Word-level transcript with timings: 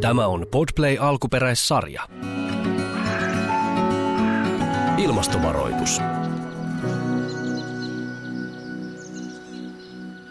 Tämä 0.00 0.26
on 0.26 0.46
Podplay 0.50 0.96
alkuperäissarja. 1.00 2.08
Ilmastovaroitus. 4.98 6.00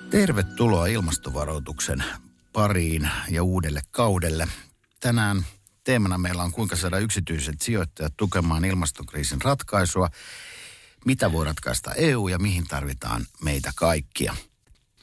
Tervetuloa 0.10 0.88
ilmastovaroituksen 0.88 2.04
pariin 2.54 3.10
ja 3.30 3.44
uudelle 3.44 3.82
kaudelle. 3.92 4.48
Tänään 5.00 5.46
teemana 5.84 6.18
meillä 6.18 6.44
on 6.44 6.52
kuinka 6.52 6.76
saada 6.76 6.98
yksityiset 6.98 7.62
sijoittajat 7.62 8.14
tukemaan 8.18 8.66
ilmastokriisin 8.66 9.42
ratkaisua, 9.42 10.10
mitä 11.06 11.32
voi 11.32 11.46
ratkaista 11.46 11.94
EU 11.94 12.28
ja 12.28 12.40
mihin 12.40 12.68
tarvitaan 12.68 13.26
meitä 13.44 13.72
kaikkia. 13.76 14.36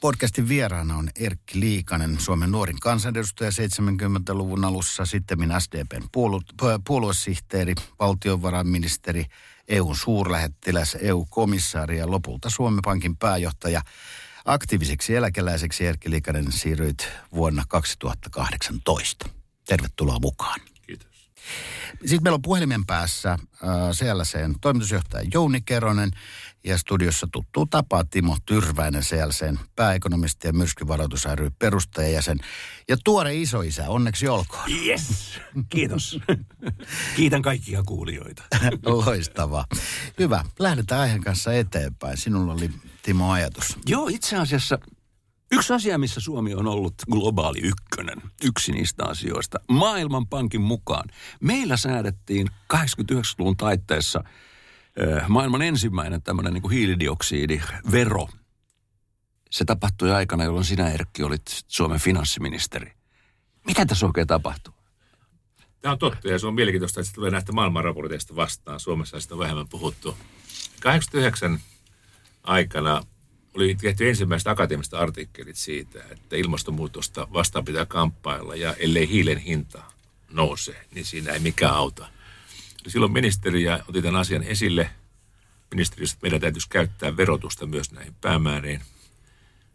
Podcastin 0.01 0.49
vieraana 0.49 0.95
on 0.95 1.09
Erkki 1.19 1.59
Liikanen, 1.59 2.19
Suomen 2.19 2.51
nuorin 2.51 2.79
kansanedustaja 2.79 3.49
70-luvun 3.49 4.65
alussa, 4.65 5.05
sitten 5.05 5.39
SDPn 5.59 6.03
puolu- 6.11 6.41
puoluesihteeri, 6.87 7.75
valtiovarainministeri, 7.99 9.25
EUn 9.67 9.95
suurlähettiläs, 9.95 10.97
EU-komissaari 11.01 11.97
ja 11.97 12.11
lopulta 12.11 12.49
Suomen 12.49 12.79
Pankin 12.85 13.17
pääjohtaja. 13.17 13.81
Aktiiviseksi 14.45 15.15
eläkeläiseksi 15.15 15.85
Erkki 15.85 16.09
Liikanen 16.09 16.51
siirryit 16.51 17.07
vuonna 17.35 17.63
2018. 17.67 19.29
Tervetuloa 19.65 20.19
mukaan. 20.19 20.59
Kiitos. 20.87 21.07
Sitten 21.99 22.23
meillä 22.23 22.35
on 22.35 22.41
puhelimen 22.41 22.85
päässä 22.85 23.31
äh, 23.31 23.39
CLCn 23.91 24.55
toimitusjohtaja 24.61 25.29
Jouni 25.33 25.61
Keronen 25.61 26.11
ja 26.63 26.77
studiossa 26.77 27.27
tuttuu 27.31 27.65
tapa 27.65 28.03
Timo 28.03 28.37
Tyrväinen 28.45 29.01
CLCn 29.01 29.59
pääekonomisti 29.75 30.47
ja 30.47 30.53
myrskyvaroitus 30.53 31.25
ry 31.35 31.51
perustajajäsen. 31.59 32.39
Ja 32.89 32.97
tuore 33.03 33.35
isoisä, 33.35 33.89
onneksi 33.89 34.27
olkoon. 34.27 34.71
Yes, 34.85 35.39
kiitos. 35.69 36.19
Kiitän 37.15 37.41
kaikkia 37.41 37.83
kuulijoita. 37.83 38.43
Loistavaa. 39.05 39.65
Hyvä, 40.19 40.45
lähdetään 40.59 41.01
aiheen 41.01 41.23
kanssa 41.23 41.53
eteenpäin. 41.53 42.17
Sinulla 42.17 42.53
oli 42.53 42.69
Timo 43.01 43.31
ajatus. 43.31 43.77
Joo, 43.85 44.07
itse 44.07 44.37
asiassa 44.37 44.79
Yksi 45.51 45.73
asia, 45.73 45.97
missä 45.97 46.19
Suomi 46.19 46.53
on 46.53 46.67
ollut 46.67 46.93
globaali 47.11 47.59
ykkönen, 47.59 48.21
yksi 48.43 48.71
niistä 48.71 49.05
asioista, 49.05 49.59
Maailmanpankin 49.69 50.61
mukaan. 50.61 51.09
Meillä 51.41 51.77
säädettiin 51.77 52.47
89-luvun 52.73 53.57
taitteessa 53.57 54.23
maailman 55.27 55.61
ensimmäinen 55.61 56.21
tämmöinen 56.21 56.53
niin 56.53 56.71
hiilidioksidivero. 56.71 58.27
Se 59.49 59.65
tapahtui 59.65 60.11
aikana, 60.11 60.43
jolloin 60.43 60.65
sinä 60.65 60.89
Erkki 60.89 61.23
olit 61.23 61.63
Suomen 61.67 61.99
finanssiministeri. 61.99 62.91
Mitä 63.65 63.85
tässä 63.85 64.05
oikein 64.05 64.27
tapahtuu? 64.27 64.73
Tämä 65.81 65.91
on 65.91 65.99
totta 65.99 66.27
ja 66.27 66.39
se 66.39 66.47
on 66.47 66.53
mielenkiintoista, 66.53 66.99
että 66.99 67.09
se 67.09 67.15
tulee 67.15 67.31
näistä 67.31 67.51
maailmanraporteista 67.51 68.35
vastaan. 68.35 68.79
Suomessa 68.79 69.19
sitä 69.19 69.35
on 69.35 69.39
vähemmän 69.39 69.67
puhuttu. 69.67 70.17
89 70.79 71.59
aikana 72.43 73.03
oli 73.53 73.75
tehty 73.75 74.09
ensimmäiset 74.09 74.47
akateemiset 74.47 74.93
artikkelit 74.93 75.55
siitä, 75.55 76.03
että 76.11 76.35
ilmastonmuutosta 76.35 77.27
vastaan 77.33 77.65
pitää 77.65 77.85
kamppailla 77.85 78.55
ja 78.55 78.73
ellei 78.73 79.09
hiilen 79.09 79.37
hinta 79.37 79.83
nouse, 80.31 80.75
niin 80.91 81.05
siinä 81.05 81.31
ei 81.31 81.39
mikään 81.39 81.73
auta. 81.73 82.07
Silloin 82.87 83.11
ministeri 83.11 83.63
ja 83.63 83.79
otti 83.87 84.01
tämän 84.01 84.21
asian 84.21 84.43
esille 84.43 84.89
ministeriössä, 85.71 86.15
että 86.15 86.25
meidän 86.25 86.41
täytyisi 86.41 86.69
käyttää 86.69 87.17
verotusta 87.17 87.65
myös 87.65 87.91
näihin 87.91 88.15
päämääriin. 88.21 88.81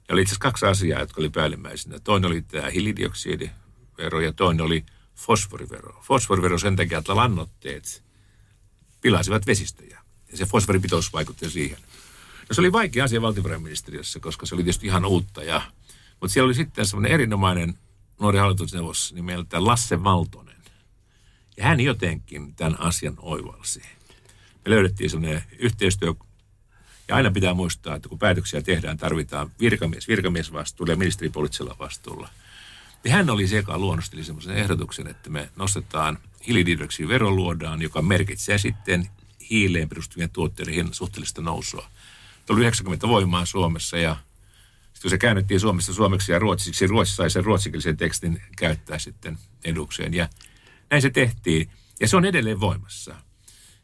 Ja 0.08 0.12
oli 0.12 0.22
itse 0.22 0.30
asiassa 0.30 0.42
kaksi 0.42 0.66
asiaa, 0.66 1.00
jotka 1.00 1.20
oli 1.20 1.28
päällimmäisenä. 1.28 1.98
Toinen 1.98 2.30
oli 2.30 2.42
tämä 2.42 2.70
hiilidioksidivero 2.70 4.20
ja 4.20 4.32
toinen 4.32 4.66
oli 4.66 4.84
fosforivero. 5.14 6.00
Fosforivero 6.02 6.58
sen 6.58 6.76
takia, 6.76 6.98
että 6.98 7.16
lannoitteet 7.16 8.02
pilasivat 9.00 9.46
vesistöjä. 9.46 10.00
Ja 10.30 10.36
se 10.36 10.46
fosforipitous 10.46 11.12
vaikutti 11.12 11.50
siihen. 11.50 11.78
No 12.48 12.54
se 12.54 12.60
oli 12.60 12.72
vaikea 12.72 13.04
asia 13.04 13.22
valtiovarainministeriössä, 13.22 14.20
koska 14.20 14.46
se 14.46 14.54
oli 14.54 14.62
tietysti 14.62 14.86
ihan 14.86 15.04
uutta. 15.04 15.42
Ja, 15.42 15.62
mutta 16.20 16.32
siellä 16.32 16.46
oli 16.46 16.54
sitten 16.54 16.86
semmoinen 16.86 17.12
erinomainen 17.12 17.78
nuori 18.20 18.38
hallitusneuvos 18.38 19.12
nimeltä 19.12 19.64
Lasse 19.64 20.04
Valtonen. 20.04 20.51
Ja 21.56 21.64
hän 21.64 21.80
jotenkin 21.80 22.54
tämän 22.54 22.80
asian 22.80 23.14
oivalsi. 23.18 23.82
Me 24.64 24.70
löydettiin 24.70 25.10
semmoinen 25.10 25.42
yhteistyö, 25.58 26.14
ja 27.08 27.16
aina 27.16 27.30
pitää 27.30 27.54
muistaa, 27.54 27.96
että 27.96 28.08
kun 28.08 28.18
päätöksiä 28.18 28.62
tehdään, 28.62 28.98
tarvitaan 28.98 29.50
virkamies, 29.60 30.08
virkamiesvastuulla 30.08 30.92
ja 30.92 30.96
ministeripoliittisella 30.96 31.76
vastuulla. 31.78 32.28
Ja 33.04 33.12
hän 33.12 33.30
oli 33.30 33.48
se, 33.48 33.56
joka 33.56 33.78
luonnosteli 33.78 34.24
semmoisen 34.24 34.56
ehdotuksen, 34.56 35.06
että 35.06 35.30
me 35.30 35.48
nostetaan 35.56 36.18
hiilidioksidivero 36.46 37.30
luodaan, 37.30 37.82
joka 37.82 38.02
merkitsee 38.02 38.58
sitten 38.58 39.08
hiileen 39.50 39.88
perustuvien 39.88 40.30
tuotteiden 40.30 40.94
suhteellista 40.94 41.42
nousua– 41.42 41.88
tuli 42.46 42.60
90 42.60 43.08
voimaan 43.08 43.46
Suomessa 43.46 43.98
ja 43.98 44.16
sitten 44.84 45.02
kun 45.02 45.10
se 45.10 45.18
käännettiin 45.18 45.60
Suomessa 45.60 45.94
suomeksi 45.94 46.32
ja 46.32 46.38
ruotsiksi, 46.38 46.86
Ruotsi 46.86 47.16
sai 47.16 47.30
sen 47.30 47.44
ruotsinkielisen 47.44 47.96
tekstin 47.96 48.42
käyttää 48.56 48.98
sitten 48.98 49.38
edukseen. 49.64 50.14
Ja 50.14 50.28
näin 50.92 51.02
se 51.02 51.10
tehtiin. 51.10 51.70
Ja 52.00 52.08
se 52.08 52.16
on 52.16 52.24
edelleen 52.24 52.60
voimassa. 52.60 53.14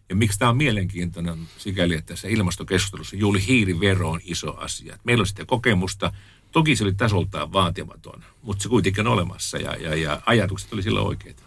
Ja 0.08 0.16
miksi 0.16 0.38
tämä 0.38 0.50
on 0.50 0.56
mielenkiintoinen 0.56 1.48
sikäli, 1.58 1.94
että 1.94 2.14
tässä 2.14 2.28
ilmastokeskustelussa 2.28 3.16
juuri 3.16 3.46
hiilivero 3.46 4.10
on 4.10 4.20
iso 4.24 4.56
asia. 4.56 4.98
Meillä 5.04 5.22
on 5.22 5.26
sitä 5.26 5.44
kokemusta. 5.44 6.12
Toki 6.52 6.76
se 6.76 6.84
oli 6.84 6.94
tasoltaan 6.94 7.52
vaatimaton, 7.52 8.24
mutta 8.42 8.62
se 8.62 8.68
kuitenkin 8.68 9.06
on 9.06 9.12
olemassa 9.12 9.58
ja, 9.58 9.74
ja, 9.74 9.94
ja 9.94 10.22
ajatukset 10.26 10.72
oli 10.72 10.82
silloin 10.82 11.06
oikeita. 11.06 11.42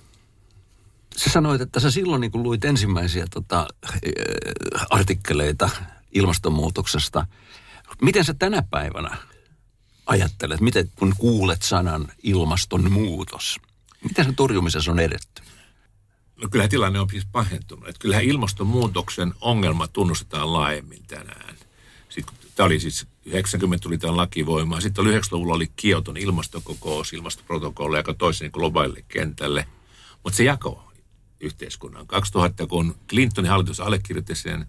Sä 1.17 1.29
sanoit, 1.29 1.61
että 1.61 1.79
sä 1.79 1.91
silloin 1.91 2.21
niin 2.21 2.31
luit 2.33 2.65
ensimmäisiä 2.65 3.27
tota, 3.33 3.67
artikkeleita 4.89 5.69
ilmastonmuutoksesta. 6.11 7.27
Miten 8.01 8.25
sä 8.25 8.33
tänä 8.33 8.61
päivänä 8.61 9.17
ajattelet, 10.05 10.61
miten 10.61 10.91
kun 10.95 11.13
kuulet 11.17 11.61
sanan 11.61 12.07
ilmastonmuutos? 12.23 13.59
Miten 14.03 14.25
sen 14.25 14.35
torjumisessa 14.35 14.91
on 14.91 14.99
edetty? 14.99 15.41
No 16.41 16.47
kyllä 16.51 16.67
tilanne 16.67 16.99
on 16.99 17.09
siis 17.09 17.25
pahentunut. 17.31 17.87
Että 17.87 17.99
kyllähän 17.99 18.25
ilmastonmuutoksen 18.25 19.33
ongelma 19.41 19.87
tunnustetaan 19.87 20.53
laajemmin 20.53 21.03
tänään. 21.07 21.55
Sitten, 22.09 22.35
tämä 22.55 22.65
oli 22.65 22.79
siis 22.79 23.07
90 23.25 23.83
tuli 23.83 23.97
tämä 23.97 24.17
laki 24.17 24.45
voimaan. 24.45 24.81
Sitten 24.81 25.01
oli 25.01 25.19
90-luvulla 25.19 25.53
oli 25.53 25.71
Kioton 25.75 26.17
ilmastokokous, 26.17 27.13
ilmastoprotokolla, 27.13 27.97
joka 27.97 28.13
toisi 28.13 28.43
niin 28.43 28.51
globaalille 28.53 29.03
kentälle. 29.07 29.67
Mutta 30.23 30.37
se 30.37 30.43
jako 30.43 30.91
yhteiskunnan. 31.39 32.07
2000, 32.07 32.67
kun 32.67 32.95
Clintonin 33.09 33.51
hallitus 33.51 33.79
allekirjoitti 33.79 34.35
sen 34.35 34.65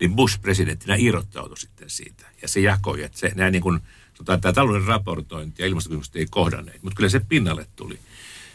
niin 0.00 0.16
Bush 0.16 0.40
presidenttinä 0.40 0.94
irrottautui 0.98 1.58
sitten 1.58 1.90
siitä. 1.90 2.26
Ja 2.42 2.48
se 2.48 2.60
jakoi, 2.60 3.02
että 3.02 3.18
se, 3.18 3.32
nämä 3.34 3.50
niin 3.50 3.62
kuin, 3.62 3.80
tota, 4.14 4.38
tämä 4.38 4.52
talouden 4.52 4.84
raportointi 4.84 5.62
ja 5.62 5.68
ilmastokysymykset 5.68 6.16
ei 6.16 6.26
kohdanneet, 6.30 6.82
mutta 6.82 6.96
kyllä 6.96 7.10
se 7.10 7.20
pinnalle 7.20 7.66
tuli. 7.76 7.98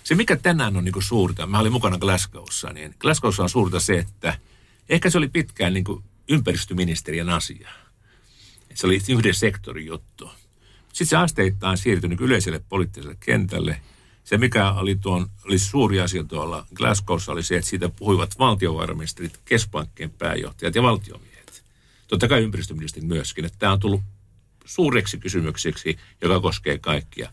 Se, 0.04 0.16
mikä 0.16 0.36
tänään 0.36 0.78
on 0.78 0.84
niin 0.84 0.94
kuin 0.94 1.04
suurta, 1.04 1.48
mä 1.48 1.60
olin 1.60 1.72
mukana 1.72 1.98
Glasgowssa, 1.98 2.74
niin 2.74 2.96
Glasgowssa 3.00 3.44
on 3.44 3.50
suurta 3.50 3.80
se, 3.80 3.98
että 3.98 4.38
ehkä 4.90 5.10
se 5.10 5.18
oli 5.18 5.28
pitkään 5.28 5.74
niin 5.74 5.84
kuin 5.84 6.04
ympäristöministeriön 6.30 7.30
asia. 7.30 7.70
Se 8.74 8.88
oli 8.88 9.02
yhden 9.10 9.34
sektorin 9.34 9.86
juttu. 9.86 10.32
Sitten 10.88 11.08
se 11.08 11.18
asteittain 11.18 11.78
siirtyi 11.78 12.10
niin 12.10 12.20
yleiselle 12.20 12.62
poliittiselle 12.70 13.18
kentälle. 13.20 13.82
Se, 14.24 14.38
mikä 14.38 14.72
oli, 14.72 14.96
tuon, 14.96 15.28
oli 15.46 15.60
suuri 15.60 16.02
asia 16.02 16.24
tuolla 16.24 16.66
Glasgowssa, 16.76 17.32
oli 17.32 17.44
se, 17.44 17.56
että 17.56 17.70
siitä 17.70 17.90
puhuivat 17.90 18.40
valtiovarainministerit, 18.40 19.40
keskuspankkien 19.46 20.12
pääjohtajat 20.12 20.76
ja 20.76 20.84
valtiomiehet 20.84 21.32
totta 22.12 22.28
kai 22.28 22.44
ympäristöministeri 22.44 23.06
myöskin, 23.06 23.46
että 23.46 23.60
tämä 23.60 23.72
on 23.72 23.80
tullut 23.80 24.02
suureksi 24.66 25.18
kysymykseksi, 25.18 25.98
joka 26.22 26.40
koskee 26.40 26.78
kaikkia. 26.78 27.32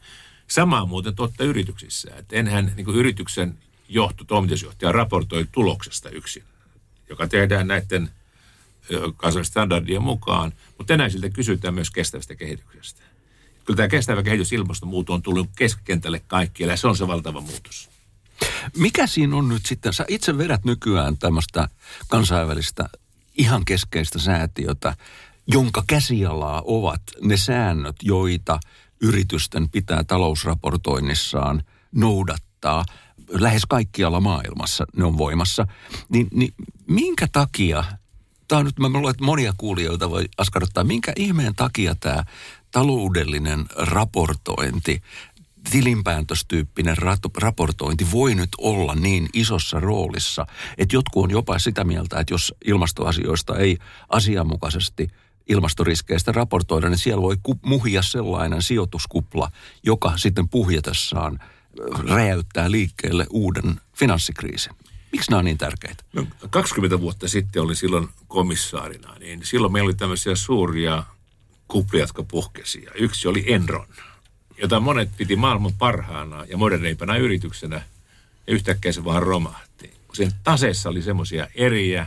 Samaa 0.49 0.87
muuten 0.87 1.15
totta 1.15 1.45
yrityksissä, 1.45 2.11
että 2.17 2.37
enhän 2.37 2.73
niin 2.77 2.95
yrityksen 2.95 3.59
johto, 3.89 4.25
toimitusjohtaja 4.25 4.93
raportoi 4.93 5.47
tuloksesta 5.53 6.11
yksin, 6.11 6.45
joka 7.09 7.29
tehdään 7.29 7.67
näiden 7.67 8.11
kansainvälisten 9.17 9.45
standardien 9.45 10.03
mukaan, 10.03 10.53
mutta 10.69 10.93
tänään 10.93 11.11
siltä 11.11 11.31
kysytään 11.31 11.75
myös 11.75 11.91
kestävästä 11.91 12.35
kehityksestä. 12.35 13.03
Kyllä 13.65 13.77
tämä 13.77 13.89
kestävä 13.89 14.23
kehitys 14.23 14.53
ilmastonmuutos 14.53 15.15
on 15.15 15.23
tullut 15.23 15.49
keskikentälle 15.57 16.21
kaikkialle 16.27 16.73
ja 16.73 16.77
se 16.77 16.89
on 16.89 16.97
se 16.97 17.07
valtava 17.07 17.41
muutos. 17.41 17.89
Mikä 18.77 19.07
siinä 19.07 19.37
on 19.37 19.49
nyt 19.49 19.67
sitten? 19.67 19.93
Sä 19.93 20.05
itse 20.09 20.39
vedät 20.39 20.65
nykyään 20.65 21.19
tämmöistä 21.19 21.69
kansainvälistä 22.09 22.89
ihan 23.35 23.65
keskeistä 23.65 24.19
säätiötä, 24.19 24.97
jonka 25.47 25.85
käsialaa 25.87 26.63
ovat 26.67 27.03
ne 27.21 27.37
säännöt, 27.37 27.97
joita 28.03 28.61
yritysten 29.03 29.69
pitää 29.69 30.05
talousraportoinnissaan 30.05 31.63
noudattaa. 31.93 32.85
Lähes 33.31 33.63
kaikkialla 33.69 34.21
maailmassa 34.21 34.85
ne 34.97 35.05
on 35.05 35.19
voimassa. 35.19 35.67
Niin, 36.09 36.29
niin 36.33 36.55
minkä 36.87 37.29
takia, 37.33 37.85
tämä 38.49 38.59
on 38.59 38.65
nyt, 38.65 38.79
mä 38.79 38.89
luulen, 38.89 39.11
että 39.11 39.25
monia 39.25 39.53
kuulijoita 39.57 40.11
voi 40.11 40.25
askarruttaa, 40.39 40.85
minkä 40.85 41.13
ihmeen 41.17 41.55
takia 41.55 41.95
tämä 41.95 42.25
taloudellinen 42.71 43.67
raportointi 43.77 45.03
tilinpäätöstyyppinen 45.71 46.97
raportointi 47.37 48.07
voi 48.13 48.35
nyt 48.35 48.49
olla 48.59 48.95
niin 48.95 49.29
isossa 49.33 49.81
roolissa, 49.81 50.47
että 50.79 50.97
jotkut 50.97 51.25
on 51.25 51.31
jopa 51.31 51.59
sitä 51.59 51.85
mieltä, 51.85 52.21
että 52.21 52.35
jos 52.35 52.55
ilmastoasioista 52.65 53.57
ei 53.57 53.79
asianmukaisesti 54.09 55.09
ilmastoriskeistä 55.49 56.33
raportoida, 56.33 56.89
niin 56.89 56.99
siellä 56.99 57.23
voi 57.23 57.37
muhia 57.63 58.03
sellainen 58.03 58.63
sijoituskupla, 58.63 59.51
joka 59.83 60.13
sitten 60.17 60.49
puhjetessaan 60.49 61.39
räjäyttää 62.09 62.71
liikkeelle 62.71 63.27
uuden 63.31 63.81
finanssikriisin. 63.97 64.73
Miksi 65.13 65.31
nämä 65.31 65.39
on 65.39 65.45
niin 65.45 65.59
tärkeitä? 65.59 66.05
No, 66.13 66.27
20 66.51 67.01
vuotta 67.01 67.29
sitten 67.29 67.63
olin 67.63 67.77
silloin 67.77 68.09
komissaarina, 68.29 69.15
niin 69.19 69.41
silloin 69.45 69.73
meillä 69.73 69.87
oli 69.87 69.95
tämmöisiä 69.95 70.35
suuria 70.35 71.05
kuplia, 71.69 72.01
jotka 72.01 72.23
puhkesi. 72.23 72.83
Ja 72.83 72.91
yksi 72.95 73.29
oli 73.29 73.45
Enron, 73.53 73.87
jota 74.63 74.81
monet 74.81 75.11
piti 75.17 75.37
maailman 75.37 75.73
parhaana 75.79 76.45
ja 76.45 76.57
moderneimpana 76.57 77.17
yrityksenä. 77.17 77.77
Ja 78.47 78.55
yhtäkkiä 78.55 78.93
se 78.93 79.05
vaan 79.05 79.23
romahti. 79.23 79.93
Sen 80.13 80.33
taseessa 80.45 80.89
oli 80.89 81.03
semmoisia 81.03 81.47
eriä, 81.55 82.07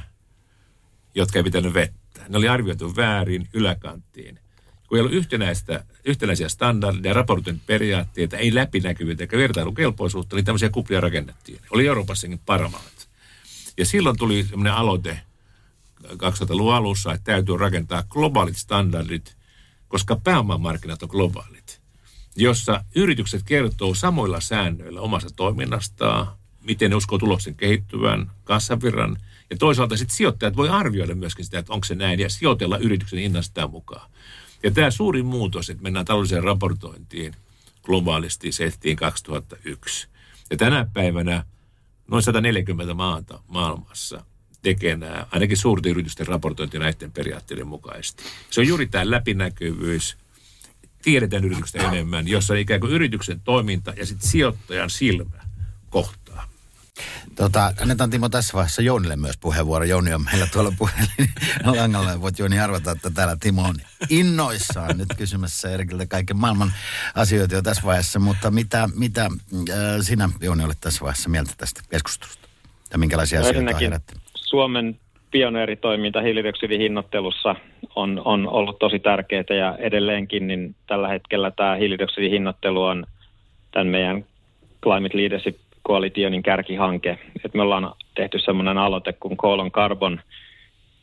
jotka 1.15 1.39
ei 1.39 1.43
pitänyt 1.43 1.73
vettä. 1.73 2.00
Ne 2.29 2.37
oli 2.37 2.47
arvioitu 2.47 2.95
väärin 2.95 3.47
yläkanttiin. 3.53 4.39
Kun 4.87 4.97
ei 4.97 5.01
ollut 5.01 5.13
yhtenäistä, 5.13 5.83
yhtenäisiä 6.05 6.49
standardeja, 6.49 7.13
raportin 7.13 7.61
periaatteita, 7.65 8.37
ei 8.37 8.55
läpinäkyvyyttä 8.55 9.23
eikä 9.23 9.37
vertailukelpoisuutta, 9.37 10.35
niin 10.35 10.45
tämmöisiä 10.45 10.69
kuplia 10.69 11.01
rakennettiin. 11.01 11.59
Oli 11.69 11.87
Euroopassakin 11.87 12.39
Paramount. 12.45 13.09
Ja 13.77 13.85
silloin 13.85 14.17
tuli 14.17 14.43
semmoinen 14.43 14.73
aloite 14.73 15.19
2000-luvun 16.03 16.73
alussa, 16.73 17.13
että 17.13 17.31
täytyy 17.31 17.57
rakentaa 17.57 18.03
globaalit 18.03 18.57
standardit, 18.57 19.35
koska 19.87 20.15
pääomamarkkinat 20.15 21.03
on 21.03 21.09
globaalit 21.09 21.81
jossa 22.35 22.83
yritykset 22.95 23.43
kertoo 23.43 23.93
samoilla 23.93 24.39
säännöillä 24.39 25.01
omasta 25.01 25.29
toiminnastaan, 25.35 26.27
miten 26.61 26.89
ne 26.89 26.95
uskoo 26.95 27.17
tuloksen 27.17 27.55
kehittyvän, 27.55 28.31
kassavirran, 28.43 29.17
ja 29.51 29.57
toisaalta 29.57 29.97
sitten 29.97 30.17
sijoittajat 30.17 30.55
voi 30.55 30.69
arvioida 30.69 31.15
myöskin 31.15 31.45
sitä, 31.45 31.59
että 31.59 31.73
onko 31.73 31.85
se 31.85 31.95
näin, 31.95 32.19
ja 32.19 32.29
sijoitella 32.29 32.77
yrityksen 32.77 33.19
hinnasta 33.19 33.67
mukaan. 33.67 34.11
Ja 34.63 34.71
tämä 34.71 34.91
suuri 34.91 35.23
muutos, 35.23 35.69
että 35.69 35.83
mennään 35.83 36.05
taloudelliseen 36.05 36.43
raportointiin 36.43 37.35
globaalisti, 37.83 38.51
se 38.51 38.71
2001. 38.95 40.07
Ja 40.49 40.57
tänä 40.57 40.87
päivänä 40.93 41.45
noin 42.07 42.23
140 42.23 42.93
maata 42.93 43.39
maailmassa 43.47 44.25
tekee 44.61 44.95
nämä, 44.95 45.27
ainakin 45.31 45.57
suurten 45.57 45.91
yritysten 45.91 46.27
raportointi 46.27 46.79
näiden 46.79 47.11
periaatteiden 47.11 47.67
mukaisesti. 47.67 48.23
Se 48.49 48.61
on 48.61 48.67
juuri 48.67 48.87
tämä 48.87 49.11
läpinäkyvyys, 49.11 50.17
tiedetään 51.01 51.43
yrityksestä 51.45 51.91
enemmän, 51.91 52.27
jossa 52.27 52.55
ikään 52.55 52.79
kuin 52.79 52.91
yrityksen 52.91 53.39
toiminta 53.39 53.93
ja 53.97 54.05
sitten 54.05 54.29
sijoittajan 54.29 54.89
silmä 54.89 55.43
kohtaa. 55.89 56.20
Tota, 57.35 57.73
annetaan 57.81 58.09
Timo 58.09 58.29
tässä 58.29 58.53
vaiheessa 58.53 58.81
Jounille 58.81 59.15
myös 59.15 59.37
puheenvuoro. 59.37 59.85
Jouni 59.85 60.13
on 60.13 60.25
meillä 60.31 60.47
tuolla 60.53 60.73
puhelin 60.77 61.29
langalla. 61.65 62.21
Voit 62.21 62.39
Jouni 62.39 62.59
arvata, 62.59 62.91
että 62.91 63.09
täällä 63.09 63.37
Timo 63.39 63.61
on 63.61 63.75
innoissaan 64.09 64.97
nyt 64.97 65.07
kysymässä 65.17 65.69
Erkiltä 65.69 66.05
kaiken 66.05 66.37
maailman 66.37 66.73
asioita 67.15 67.55
jo 67.55 67.61
tässä 67.61 67.83
vaiheessa. 67.85 68.19
Mutta 68.19 68.51
mitä, 68.51 68.89
mitä 68.95 69.21
äh, 69.23 69.29
sinä 70.01 70.29
Jouni 70.41 70.63
olet 70.63 70.77
tässä 70.81 71.01
vaiheessa 71.01 71.29
mieltä 71.29 71.51
tästä 71.57 71.81
keskustelusta? 71.89 72.47
Ja 72.91 72.97
minkälaisia 72.97 73.39
asioita 73.39 73.77
herätti? 73.77 74.13
Suomen 74.35 74.99
pioneeritoiminta 75.31 76.21
hiilidioksidin 76.21 76.81
hinnoittelussa 76.81 77.55
on, 77.95 78.21
on 78.25 78.49
ollut 78.49 78.79
tosi 78.79 78.99
tärkeää 78.99 79.43
ja 79.49 79.77
edelleenkin 79.79 80.47
niin 80.47 80.75
tällä 80.87 81.07
hetkellä 81.07 81.51
tämä 81.51 81.75
hiilidioksidin 81.75 82.31
hinnoittelu 82.31 82.83
on 82.83 83.05
tämän 83.71 83.87
meidän 83.87 84.25
Climate 84.83 85.17
Leadership 85.17 85.57
Coalitionin 85.87 86.43
kärkihanke. 86.43 87.17
Et 87.45 87.53
me 87.53 87.61
ollaan 87.61 87.93
tehty 88.15 88.39
semmoinen 88.39 88.77
aloite 88.77 89.13
kuin 89.13 89.37
Call 89.37 89.59
on 89.59 89.71
Carbon, 89.71 90.19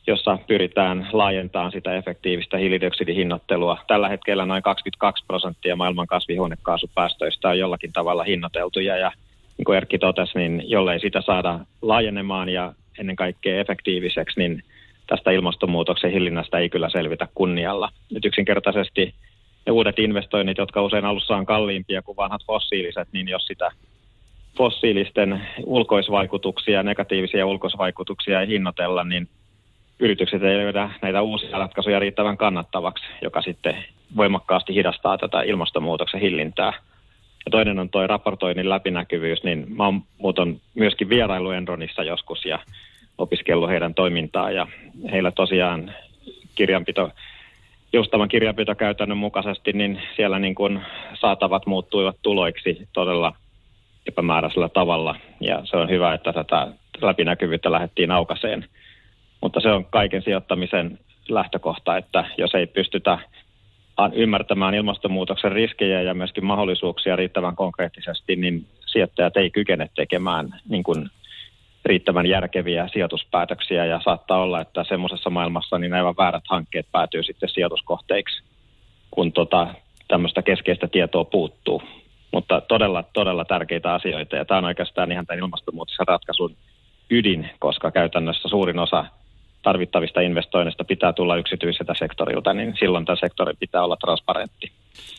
jossa 0.07 0.39
pyritään 0.47 1.09
laajentamaan 1.13 1.73
sitä 1.73 1.97
efektiivistä 1.97 2.57
hiilidioksidihinnoittelua. 2.57 3.79
Tällä 3.87 4.09
hetkellä 4.09 4.47
noin 4.47 4.63
22 4.63 5.25
prosenttia 5.27 5.77
maailman 5.77 6.07
kasvihuonekaasupäästöistä 6.07 7.49
on 7.49 7.59
jollakin 7.59 7.93
tavalla 7.93 8.25
hinnoiteltuja 8.25 8.97
ja 8.97 9.13
niin 9.59 9.65
kuin 9.65 9.77
Erkki 9.77 9.99
totesi, 9.99 10.39
niin 10.39 10.71
jollei 10.71 11.01
sitä 11.01 11.23
saada 11.27 11.59
laajenemaan 11.83 12.49
ja 12.49 12.73
ennen 12.99 13.17
kaikkea 13.17 13.61
efektiiviseksi, 13.61 14.41
niin 14.41 14.63
tästä 15.07 15.31
ilmastonmuutoksen 15.31 16.13
hillinnästä 16.13 16.59
ei 16.59 16.69
kyllä 16.69 16.89
selvitä 16.89 17.29
kunnialla. 17.35 17.89
Nyt 18.13 18.25
yksinkertaisesti 18.25 19.15
ne 19.67 19.73
uudet 19.73 19.99
investoinnit, 19.99 20.59
jotka 20.59 20.83
usein 20.83 21.05
alussa 21.05 21.37
on 21.37 21.47
kalliimpia 21.47 22.03
kuin 22.03 22.17
vanhat 22.17 22.41
fossiiliset, 22.47 23.09
niin 23.13 23.29
jos 23.29 23.47
sitä 23.47 23.71
fossiilisten 24.59 25.47
ulkoisvaikutuksia, 25.65 26.83
negatiivisia 26.83 27.47
ulkoisvaikutuksia 27.47 28.41
ei 28.41 28.49
hinnoitella, 28.49 29.05
niin 29.05 29.29
yritykset 30.01 30.43
ei 30.43 30.57
löydä 30.57 30.91
näitä 31.03 31.23
uusia 31.23 31.59
ratkaisuja 31.59 31.99
riittävän 31.99 32.37
kannattavaksi, 32.37 33.05
joka 33.23 33.43
sitten 33.43 33.85
voimakkaasti 34.17 34.75
hidastaa 34.75 35.19
tätä 35.19 35.43
ilmastonmuutoksen 35.43 36.21
hillintää. 36.21 36.73
Ja 37.47 37.51
toinen 37.51 37.79
on 37.79 37.91
tuo 37.91 38.07
raportoinnin 38.07 38.69
läpinäkyvyys, 38.69 39.45
niin 39.45 39.67
mä 39.77 39.85
oon 39.85 40.03
muuton 40.19 40.61
myöskin 40.75 41.09
vierailu 41.09 41.51
Enronissa 41.51 42.03
joskus 42.03 42.45
ja 42.45 42.59
opiskellut 43.19 43.71
heidän 43.71 43.95
toimintaa 43.95 44.51
ja 44.51 44.67
heillä 45.13 45.31
tosiaan 45.31 45.95
kirjanpito, 46.55 47.11
joustavan 47.93 48.29
kirjanpitokäytännön 48.29 49.19
mukaisesti, 49.19 49.73
niin 49.73 50.03
siellä 50.17 50.39
niin 50.39 50.55
kuin 50.55 50.81
saatavat 51.21 51.67
muuttuivat 51.67 52.17
tuloiksi 52.23 52.89
todella 52.93 53.33
epämääräisellä 54.09 54.69
tavalla 54.69 55.15
ja 55.41 55.61
se 55.65 55.77
on 55.77 55.91
hyvä, 55.91 56.15
että 56.15 56.33
tätä 56.33 56.69
läpinäkyvyyttä 57.03 57.73
lähdettiin 57.73 58.11
aukaseen. 58.11 58.65
Mutta 59.41 59.61
se 59.61 59.69
on 59.69 59.85
kaiken 59.85 60.23
sijoittamisen 60.23 60.99
lähtökohta, 61.29 61.97
että 61.97 62.25
jos 62.39 62.55
ei 62.55 62.67
pystytä 62.67 63.19
ymmärtämään 64.13 64.75
ilmastonmuutoksen 64.75 65.53
riskejä 65.53 66.03
ja 66.03 66.15
myöskin 66.15 66.45
mahdollisuuksia 66.45 67.17
riittävän 67.17 67.57
konkreettisesti, 67.57 68.37
niin 68.37 68.67
sijoittajat 68.87 69.37
ei 69.37 69.51
kykene 69.51 69.89
tekemään 69.97 70.55
niin 70.69 70.83
kuin 70.83 71.11
riittävän 71.85 72.27
järkeviä 72.27 72.89
sijoituspäätöksiä 72.93 73.85
ja 73.85 74.01
saattaa 74.05 74.43
olla, 74.43 74.61
että 74.61 74.85
semmoisessa 74.85 75.31
maailmassa 75.31 75.79
niin 75.79 75.95
aivan 75.95 76.17
väärät 76.17 76.45
hankkeet 76.49 76.87
päätyy 76.93 77.23
sitten 77.23 77.49
sijoituskohteiksi, 77.49 78.43
kun 79.11 79.33
tota, 79.33 79.75
tämmöistä 80.09 80.43
keskeistä 80.43 80.89
tietoa 80.89 81.25
puuttuu. 81.25 81.83
Mutta 82.33 82.61
todella, 82.61 83.03
todella 83.03 83.45
tärkeitä 83.45 83.95
asioita 83.95 84.37
ja 84.37 84.45
tämä 84.45 84.59
on 84.59 84.65
oikeastaan 84.65 85.13
ihan 85.13 85.27
tämän 85.27 85.39
ilmastonmuutoksen 85.39 86.09
ratkaisun 86.09 86.57
ydin, 87.11 87.50
koska 87.59 87.91
käytännössä 87.91 88.49
suurin 88.49 88.79
osa 88.79 89.05
tarvittavista 89.62 90.21
investoinnista 90.21 90.85
pitää 90.85 91.12
tulla 91.12 91.37
yksityiseltä 91.37 91.95
sektorilta, 91.99 92.55
niin 92.55 92.75
silloin 92.79 93.05
tämä 93.05 93.17
sektori 93.17 93.55
pitää 93.61 93.85
olla 93.85 93.97
transparentti. 93.97 94.73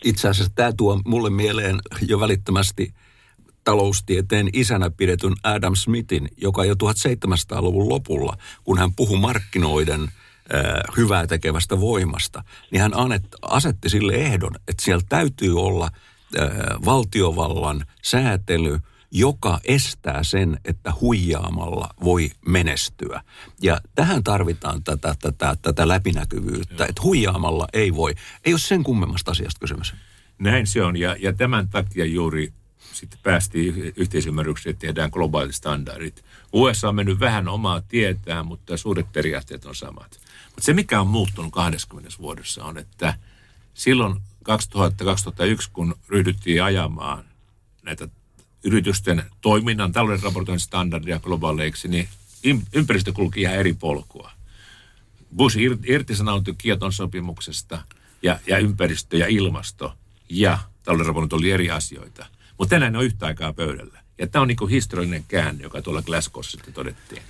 Itse 0.05 0.29
asiassa 0.29 0.53
tämä 0.55 0.72
tuo 0.77 1.00
mulle 1.05 1.29
mieleen 1.29 1.79
jo 2.07 2.19
välittömästi 2.19 2.93
taloustieteen 3.63 4.50
isänä 4.53 4.89
pidetyn 4.98 5.33
Adam 5.43 5.75
Smithin, 5.75 6.27
joka 6.38 6.65
jo 6.65 6.74
1700-luvun 6.74 7.89
lopulla, 7.89 8.38
kun 8.63 8.79
hän 8.79 8.93
puhui 8.95 9.19
markkinoiden 9.19 10.01
äh, 10.01 10.10
hyvää 10.98 11.27
tekevästä 11.27 11.79
voimasta, 11.79 12.43
niin 12.72 12.81
hän 12.81 12.91
asetti 13.41 13.89
sille 13.89 14.13
ehdon, 14.13 14.51
että 14.67 14.83
siellä 14.83 15.03
täytyy 15.10 15.60
olla 15.60 15.89
valtiovallan 16.86 17.86
säätely– 18.01 18.79
joka 19.12 19.59
estää 19.63 20.24
sen, 20.24 20.59
että 20.65 20.93
huijaamalla 21.01 21.89
voi 22.03 22.31
menestyä. 22.45 23.21
Ja 23.62 23.81
tähän 23.95 24.24
tarvitaan 24.24 24.83
tätä, 24.83 25.15
tätä, 25.19 25.57
tätä 25.62 25.88
läpinäkyvyyttä, 25.88 26.83
Joo. 26.83 26.89
että 26.89 27.01
huijaamalla 27.01 27.67
ei 27.74 27.95
voi. 27.95 28.15
Ei 28.45 28.53
ole 28.53 28.59
sen 28.59 28.83
kummemmasta 28.83 29.31
asiasta 29.31 29.59
kysymys. 29.59 29.93
Näin 30.39 30.67
se 30.67 30.83
on, 30.83 30.98
ja, 30.98 31.15
ja 31.19 31.33
tämän 31.33 31.69
takia 31.69 32.05
juuri 32.05 32.53
sitten 32.93 33.19
päästiin 33.24 33.93
yhteisymmärrykseen, 33.95 34.71
että 34.71 34.88
tehdään 34.88 35.09
globaalit 35.13 35.55
standardit. 35.55 36.25
USA 36.53 36.89
on 36.89 36.95
mennyt 36.95 37.19
vähän 37.19 37.48
omaa 37.48 37.81
tietään, 37.81 38.45
mutta 38.45 38.77
suuret 38.77 39.12
periaatteet 39.12 39.65
on 39.65 39.75
samat. 39.75 40.19
Mutta 40.45 40.62
se, 40.62 40.74
mikä 40.74 41.01
on 41.01 41.07
muuttunut 41.07 41.53
20 41.53 42.09
vuodessa, 42.21 42.63
on, 42.63 42.77
että 42.77 43.13
silloin 43.74 44.15
2000-2001, 44.50 45.70
kun 45.74 45.96
ryhdyttiin 46.08 46.63
ajamaan 46.63 47.25
näitä 47.84 48.08
yritysten 48.63 49.24
toiminnan 49.41 49.91
talouden 49.91 50.24
raportoinnin 50.24 50.60
standardia 50.60 51.20
globaaleiksi, 51.20 51.88
niin 51.88 52.10
ympäristö 52.74 53.13
kulki 53.13 53.41
ihan 53.41 53.56
eri 53.56 53.74
polkua. 53.74 54.32
Bush 55.36 55.58
irtisanoutui 55.86 56.56
Kioton 56.58 56.94
sopimuksesta 56.94 57.84
ja, 58.22 58.39
ja 58.48 58.58
ympäristö 58.58 59.18
ja 59.18 59.27
ilmasto 59.27 59.94
ja 60.29 60.60
talouden 60.84 61.06
raportointi 61.06 61.36
oli 61.36 61.51
eri 61.51 61.72
asioita. 61.72 62.25
Mutta 62.58 62.70
tänään 62.70 62.94
ne 62.94 63.00
on 63.00 63.06
yhtä 63.06 63.25
aikaa 63.25 63.53
pöydällä. 63.53 64.00
Ja 64.18 64.27
tämä 64.27 64.41
on 64.41 64.48
niin 64.48 64.58
kuin 64.58 64.72
historiallinen 64.72 65.25
käänne, 65.27 65.63
joka 65.63 65.82
tuolla 65.82 66.01
Glasgowssa 66.01 66.51
sitten 66.51 66.74
todettiin. 66.74 67.22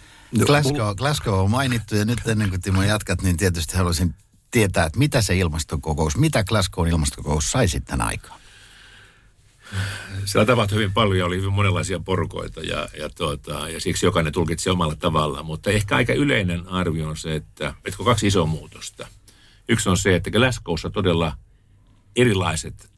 Glasgow, 0.46 0.96
Glasgow 0.96 1.34
on 1.34 1.52
mainittu 1.52 1.96
ja 1.96 2.06
nyt 2.06 2.28
ennen 2.28 2.50
kuin 2.50 2.62
Timo 2.62 2.84
jatkat, 2.84 3.22
niin 3.22 3.38
tietysti 3.38 3.78
haluaisin 3.78 4.16
tietää, 4.52 4.86
että 4.86 5.00
mitä 5.00 5.22
se 5.22 5.38
ilmastokokous, 5.38 6.18
mitä 6.18 6.44
Glasgown 6.44 6.88
ilmastokokous 6.88 7.52
sai 7.52 7.68
sitten 7.68 8.02
aikaan? 8.02 8.40
Siellä 10.26 10.46
tapahtui 10.46 10.76
hyvin 10.76 10.94
paljon, 10.94 11.28
oli 11.28 11.38
hyvin 11.38 11.54
monenlaisia 11.54 12.00
porukoita 12.00 12.62
ja, 12.62 12.90
ja, 13.00 13.10
tuota, 13.10 13.70
ja 13.70 13.82
siksi 13.82 14.06
jokainen 14.06 14.34
tulkitsi 14.34 14.70
omalla 14.70 14.96
tavallaan. 14.96 15.46
Mutta 15.46 15.70
ehkä 15.70 15.96
aika 15.96 16.14
yleinen 16.14 16.68
arvio 16.68 17.10
on 17.10 17.18
se, 17.18 17.36
että, 17.36 17.74
että 17.86 18.04
kaksi 18.04 18.28
isoa 18.28 18.46
muutosta. 18.46 19.08
Yksi 19.70 19.90
on 19.90 19.98
se, 19.98 20.16
että 20.16 20.32
Glasgowssa 20.32 20.90
todella 20.90 21.38
erilaiset 22.16 22.90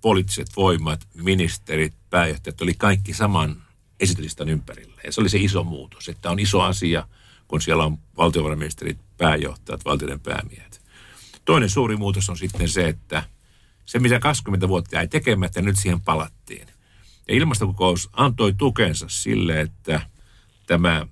poliittiset 0.00 0.48
voimat, 0.56 1.08
ministerit, 1.14 1.94
pääjohtajat 2.10 2.60
oli 2.60 2.74
kaikki 2.74 3.14
saman 3.14 3.62
esityslistan 4.00 4.48
ympärillä. 4.48 5.00
Ja 5.04 5.12
se 5.12 5.20
oli 5.20 5.28
se 5.28 5.38
iso 5.38 5.64
muutos, 5.64 6.08
että 6.08 6.30
on 6.30 6.38
iso 6.38 6.60
asia, 6.60 7.08
kun 7.48 7.60
siellä 7.60 7.84
on 7.84 7.98
valtiovarainministerit, 8.16 8.98
pääjohtajat, 9.16 9.84
valtioiden 9.84 10.20
päämiehet. 10.20 10.83
Toinen 11.44 11.70
suuri 11.70 11.96
muutos 11.96 12.30
on 12.30 12.38
sitten 12.38 12.68
se, 12.68 12.88
että 12.88 13.22
se, 13.86 13.98
mitä 13.98 14.18
20 14.18 14.68
vuotta 14.68 14.96
jäi 14.96 15.08
tekemättä, 15.08 15.62
nyt 15.62 15.76
siihen 15.76 16.00
palattiin. 16.00 16.66
Ja 17.28 17.34
ilmastokokous 17.34 18.10
antoi 18.12 18.52
tukensa 18.52 19.06
sille, 19.08 19.60
että 19.60 20.00
tämä 20.66 21.06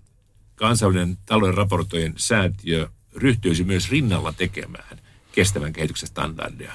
kansainvälinen 0.54 1.18
talouden 1.26 1.54
raportojen 1.54 2.14
säätiö 2.16 2.88
ryhtyisi 3.16 3.64
myös 3.64 3.90
rinnalla 3.90 4.32
tekemään 4.32 4.98
kestävän 5.32 5.72
kehityksen 5.72 6.08
standardia. 6.08 6.72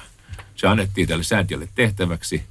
Se 0.56 0.66
annettiin 0.66 1.08
tälle 1.08 1.24
säätiölle 1.24 1.68
tehtäväksi. 1.74 2.42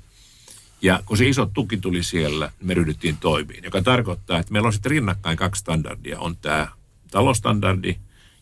Ja 0.81 1.03
kun 1.05 1.17
se 1.17 1.27
iso 1.27 1.45
tuki 1.45 1.77
tuli 1.77 2.03
siellä, 2.03 2.51
me 2.61 2.73
ryhdyttiin 2.73 3.17
toimiin, 3.17 3.63
joka 3.63 3.81
tarkoittaa, 3.81 4.39
että 4.39 4.51
meillä 4.51 4.67
on 4.67 4.73
sitten 4.73 4.89
rinnakkain 4.89 5.37
kaksi 5.37 5.59
standardia. 5.59 6.19
On 6.19 6.37
tämä 6.37 6.67
talostandardi 7.11 7.97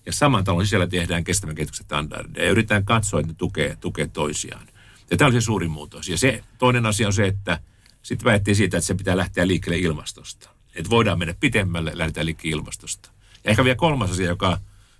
ja 0.05 0.13
saman 0.13 0.43
talon 0.43 0.65
sisällä 0.65 0.87
tehdään 0.87 1.23
kestävän 1.23 1.55
kehityksen 1.55 1.85
standardeja 1.85 2.45
ja 2.45 2.51
yritetään 2.51 2.85
katsoa, 2.85 3.19
että 3.19 3.31
ne 3.31 3.35
tukee, 3.37 3.77
tukee 3.81 4.07
toisiaan. 4.07 4.67
Ja 5.11 5.17
tämä 5.17 5.27
oli 5.27 5.41
se 5.41 5.45
suurin 5.45 5.71
muutos. 5.71 6.09
Ja 6.09 6.17
se 6.17 6.43
toinen 6.57 6.85
asia 6.85 7.07
on 7.07 7.13
se, 7.13 7.27
että 7.27 7.59
sitten 8.01 8.25
väitettiin 8.25 8.55
siitä, 8.55 8.77
että 8.77 8.87
se 8.87 8.95
pitää 8.95 9.17
lähteä 9.17 9.47
liikkeelle 9.47 9.79
ilmastosta. 9.79 10.49
Että 10.75 10.89
voidaan 10.89 11.19
mennä 11.19 11.35
pitemmälle, 11.39 11.91
lähdetään 11.93 12.25
liikkeelle 12.25 12.57
ilmastosta. 12.57 13.09
Ja 13.43 13.49
ehkä 13.49 13.63
vielä 13.63 13.75
kolmas 13.75 14.11
asia, 14.11 14.25
joka, 14.25 14.57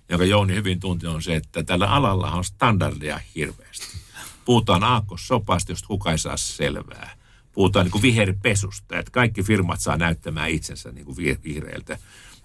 joka 0.08 0.24
Jouni 0.24 0.54
hyvin 0.54 0.80
tunti, 0.80 1.06
on 1.06 1.22
se, 1.22 1.36
että 1.36 1.62
tällä 1.62 1.86
alalla 1.86 2.30
on 2.30 2.44
standardia 2.44 3.20
hirveästi. 3.34 3.86
Puhutaan 4.44 4.84
aakkosopasta, 4.84 5.72
josta 5.72 5.88
kukaan 5.88 6.12
ei 6.12 6.18
saa 6.18 6.36
selvää. 6.36 7.16
Puhutaan 7.52 7.84
niin 7.84 7.92
kuin 7.92 8.02
viherpesusta, 8.02 8.98
että 8.98 9.10
kaikki 9.10 9.42
firmat 9.42 9.80
saa 9.80 9.96
näyttämään 9.96 10.50
itsensä 10.50 10.92
niin 10.92 11.04
kuin. 11.04 11.16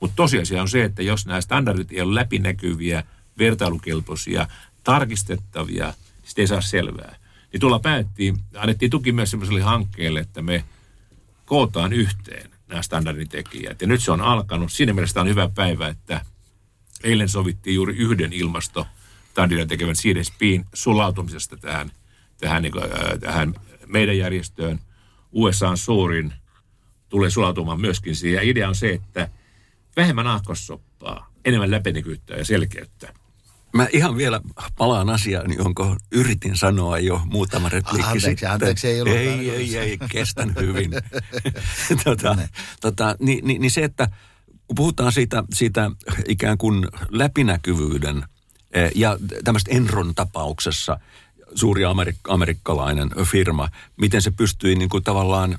Mutta 0.01 0.15
tosiasia 0.15 0.61
on 0.61 0.69
se, 0.69 0.83
että 0.83 1.03
jos 1.03 1.25
nämä 1.25 1.41
standardit 1.41 1.91
ei 1.91 2.01
ole 2.01 2.15
läpinäkyviä, 2.15 3.03
vertailukelpoisia, 3.37 4.47
tarkistettavia, 4.83 5.85
niin 5.85 5.95
sitten 6.23 6.43
ei 6.43 6.47
saa 6.47 6.61
selvää. 6.61 7.15
Niin 7.53 7.61
tuolla 7.61 7.79
päättiin, 7.79 8.37
annettiin 8.55 8.91
tuki 8.91 9.11
myös 9.11 9.31
sellaiselle 9.31 9.61
hankkeelle, 9.61 10.19
että 10.19 10.41
me 10.41 10.63
kootaan 11.45 11.93
yhteen 11.93 12.51
nämä 12.67 12.81
standardin 12.81 13.29
tekijät. 13.29 13.81
Ja 13.81 13.87
nyt 13.87 14.01
se 14.01 14.11
on 14.11 14.21
alkanut. 14.21 14.71
Siinä 14.71 14.93
mielessä 14.93 15.21
on 15.21 15.27
hyvä 15.27 15.49
päivä, 15.55 15.87
että 15.87 16.25
eilen 17.03 17.29
sovittiin 17.29 17.75
juuri 17.75 17.95
yhden 17.95 18.33
ilmasto 18.33 18.87
standardin 19.31 19.67
tekevän 19.67 19.95
CDSPin 19.95 20.65
sulautumisesta 20.73 21.57
tähän, 21.57 21.91
tähän, 22.37 22.61
niin 22.61 22.71
kuin, 22.71 22.83
äh, 22.83 23.19
tähän 23.19 23.55
meidän 23.87 24.17
järjestöön. 24.17 24.79
USA 25.31 25.69
on 25.69 25.77
suurin, 25.77 26.33
tulee 27.09 27.29
sulautumaan 27.29 27.81
myöskin 27.81 28.15
siihen. 28.15 28.35
Ja 28.35 28.49
idea 28.51 28.69
on 28.69 28.75
se, 28.75 28.89
että 28.89 29.29
vähemmän 29.97 30.27
aakkosoppaa, 30.27 31.31
enemmän 31.45 31.71
läpinäkyvyyttä 31.71 32.33
ja 32.33 32.45
selkeyttä. 32.45 33.13
Mä 33.73 33.87
ihan 33.93 34.17
vielä 34.17 34.41
palaan 34.77 35.09
asiaan, 35.09 35.53
jonka 35.57 35.97
yritin 36.11 36.57
sanoa 36.57 36.99
jo 36.99 37.21
muutama 37.25 37.69
repliikki 37.69 38.03
anteeksi, 38.03 38.29
sitten. 38.29 38.51
Anteeksi, 38.51 38.87
ei 38.87 39.01
ollut 39.01 39.15
Ei, 39.15 39.49
ei, 39.49 39.77
ei, 39.77 39.97
kestän 40.09 40.55
hyvin. 40.59 40.91
tota, 42.03 42.37
tota, 42.81 43.15
niin, 43.19 43.47
niin, 43.47 43.61
niin 43.61 43.71
se, 43.71 43.83
että 43.83 44.09
kun 44.67 44.75
puhutaan 44.75 45.11
siitä, 45.11 45.43
siitä 45.53 45.91
ikään 46.27 46.57
kuin 46.57 46.87
läpinäkyvyyden 47.09 48.23
eh, 48.71 48.91
ja 48.95 49.17
tämmöistä 49.43 49.71
Enron 49.71 50.15
tapauksessa 50.15 50.99
suuri 51.55 51.83
amerik- 51.83 52.29
amerikkalainen 52.33 53.09
firma, 53.23 53.69
miten 53.97 54.21
se 54.21 54.31
pystyi 54.31 54.75
niin 54.75 54.89
kuin 54.89 55.03
tavallaan 55.03 55.57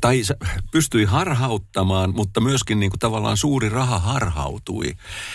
tai 0.00 0.22
pystyi 0.70 1.04
harhauttamaan, 1.04 2.14
mutta 2.14 2.40
myöskin 2.40 2.80
niin 2.80 2.90
kuin 2.90 2.98
tavallaan 2.98 3.36
suuri 3.36 3.68
raha 3.68 3.98
harhautui. 3.98 4.94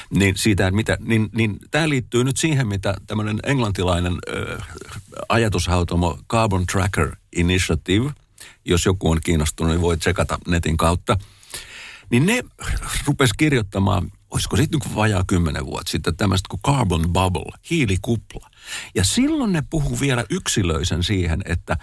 Niin 0.09 0.37
siitä, 0.37 0.71
mitä, 0.71 0.97
niin, 1.01 1.29
niin 1.35 1.59
tämä 1.71 1.89
liittyy 1.89 2.23
nyt 2.23 2.37
siihen, 2.37 2.67
mitä 2.67 2.95
tämmöinen 3.07 3.39
englantilainen 3.43 4.13
ö, 4.27 4.59
ajatushautomo 5.29 6.19
Carbon 6.29 6.65
Tracker 6.65 7.15
Initiative, 7.35 8.11
jos 8.65 8.85
joku 8.85 9.11
on 9.11 9.19
kiinnostunut, 9.23 9.71
niin 9.71 9.81
voi 9.81 9.97
tsekata 9.97 10.39
netin 10.47 10.77
kautta. 10.77 11.17
Niin 12.09 12.25
ne 12.25 12.43
rupes 13.05 13.33
kirjoittamaan, 13.33 14.11
olisiko 14.31 14.57
sitten 14.57 14.79
niin 14.79 14.95
vajaa 14.95 15.23
kymmenen 15.27 15.65
vuotta 15.65 15.91
sitten, 15.91 16.17
tämmöistä 16.17 16.47
kuin 16.49 16.61
carbon 16.61 17.13
bubble, 17.13 17.51
hiilikupla. 17.69 18.49
Ja 18.95 19.03
silloin 19.03 19.53
ne 19.53 19.63
puhuu 19.69 19.99
vielä 19.99 20.25
yksilöisen 20.29 21.03
siihen, 21.03 21.41
että 21.45 21.77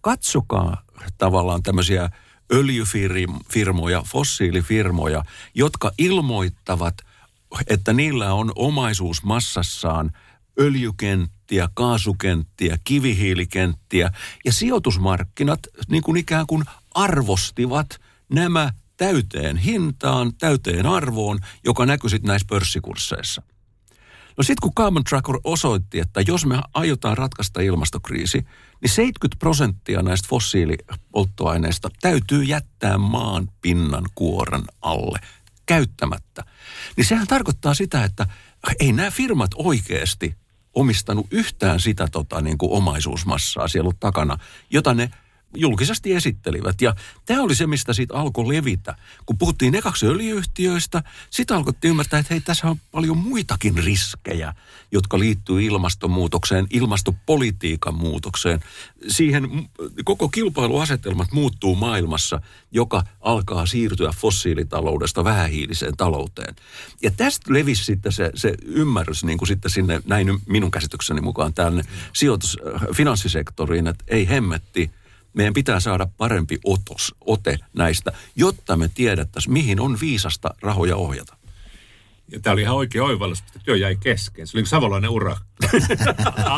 katsokaa 0.00 0.82
tavallaan 1.18 1.62
tämmöisiä 1.62 2.10
öljyfirmoja, 2.52 4.02
fossiilifirmoja, 4.02 5.24
jotka 5.54 5.92
ilmoittavat, 5.98 6.94
että 7.66 7.92
niillä 7.92 8.34
on 8.34 8.52
omaisuus 8.56 9.22
massassaan 9.22 10.10
öljykenttiä, 10.60 11.68
kaasukenttiä, 11.74 12.78
kivihiilikenttiä 12.84 14.10
ja 14.44 14.52
sijoitusmarkkinat 14.52 15.60
niin 15.88 16.02
kuin 16.02 16.16
ikään 16.16 16.46
kuin 16.46 16.64
arvostivat 16.94 18.00
nämä 18.28 18.72
täyteen 18.96 19.56
hintaan, 19.56 20.32
täyteen 20.38 20.86
arvoon, 20.86 21.38
joka 21.64 21.86
näkyy 21.86 22.10
sitten 22.10 22.28
näissä 22.28 22.46
pörssikursseissa. 22.48 23.42
No 24.42 24.44
sitten 24.44 24.62
kun 24.62 24.74
Carbon 24.74 25.04
Tracker 25.04 25.38
osoitti, 25.44 25.98
että 26.00 26.20
jos 26.26 26.46
me 26.46 26.60
aiotaan 26.74 27.18
ratkaista 27.18 27.60
ilmastokriisi, 27.60 28.46
niin 28.80 28.90
70 28.90 29.38
prosenttia 29.38 30.02
näistä 30.02 30.28
fossiilipolttoaineista 30.28 31.88
täytyy 32.00 32.42
jättää 32.42 32.98
maan 32.98 33.48
pinnan 33.60 34.04
kuoren 34.14 34.62
alle 34.80 35.18
käyttämättä. 35.66 36.44
Niin 36.96 37.04
sehän 37.04 37.26
tarkoittaa 37.26 37.74
sitä, 37.74 38.04
että 38.04 38.26
ei 38.80 38.92
nämä 38.92 39.10
firmat 39.10 39.50
oikeasti 39.54 40.34
omistanut 40.74 41.26
yhtään 41.30 41.80
sitä 41.80 42.08
tota, 42.12 42.40
niin 42.40 42.58
kuin 42.58 42.72
omaisuusmassaa 42.72 43.68
siellä 43.68 43.90
takana, 44.00 44.38
jota 44.70 44.94
ne 44.94 45.10
julkisesti 45.54 46.12
esittelivät. 46.12 46.80
Ja 46.80 46.94
tämä 47.26 47.42
oli 47.42 47.54
se, 47.54 47.66
mistä 47.66 47.92
siitä 47.92 48.14
alkoi 48.14 48.48
levitä. 48.48 48.94
Kun 49.26 49.38
puhuttiin 49.38 49.74
ekaksi 49.74 50.06
öljyyhtiöistä, 50.06 51.02
sitten 51.30 51.56
alkoi 51.56 51.72
ymmärtää, 51.84 52.20
että 52.20 52.34
hei, 52.34 52.40
tässä 52.40 52.68
on 52.68 52.76
paljon 52.90 53.18
muitakin 53.18 53.76
riskejä, 53.84 54.54
jotka 54.92 55.18
liittyy 55.18 55.62
ilmastonmuutokseen, 55.62 56.66
ilmastopolitiikan 56.70 57.94
muutokseen. 57.94 58.60
Siihen 59.08 59.68
koko 60.04 60.28
kilpailuasetelmat 60.28 61.32
muuttuu 61.32 61.74
maailmassa, 61.74 62.40
joka 62.70 63.04
alkaa 63.20 63.66
siirtyä 63.66 64.12
fossiilitaloudesta 64.16 65.24
vähähiiliseen 65.24 65.96
talouteen. 65.96 66.56
Ja 67.02 67.10
tästä 67.10 67.52
levisi 67.52 67.84
sitten 67.84 68.12
se, 68.12 68.30
se 68.34 68.54
ymmärrys 68.64 69.24
niin 69.24 69.38
kuin 69.38 69.48
sitten 69.48 69.70
sinne, 69.70 70.00
näin 70.06 70.38
minun 70.46 70.70
käsitykseni 70.70 71.20
mukaan, 71.20 71.54
tänne 71.54 71.82
sijoitus, 72.12 72.58
finanssisektoriin, 72.94 73.86
että 73.86 74.04
ei 74.08 74.28
hemmetti– 74.28 74.90
meidän 75.34 75.54
pitää 75.54 75.80
saada 75.80 76.06
parempi 76.16 76.58
otos, 76.64 77.14
ote 77.20 77.58
näistä, 77.72 78.12
jotta 78.36 78.76
me 78.76 78.88
tiedettäisiin, 78.88 79.52
mihin 79.52 79.80
on 79.80 79.98
viisasta 80.00 80.54
rahoja 80.62 80.96
ohjata. 80.96 81.36
Ja 82.28 82.40
tämä 82.40 82.52
oli 82.52 82.62
ihan 82.62 82.76
oikea 82.76 83.04
oivallus, 83.04 83.38
että 83.38 83.58
työ 83.64 83.76
jäi 83.76 83.96
kesken. 83.96 84.46
Se 84.46 84.58
oli 84.58 84.66
savolainen 84.66 85.10
ura. 85.10 85.36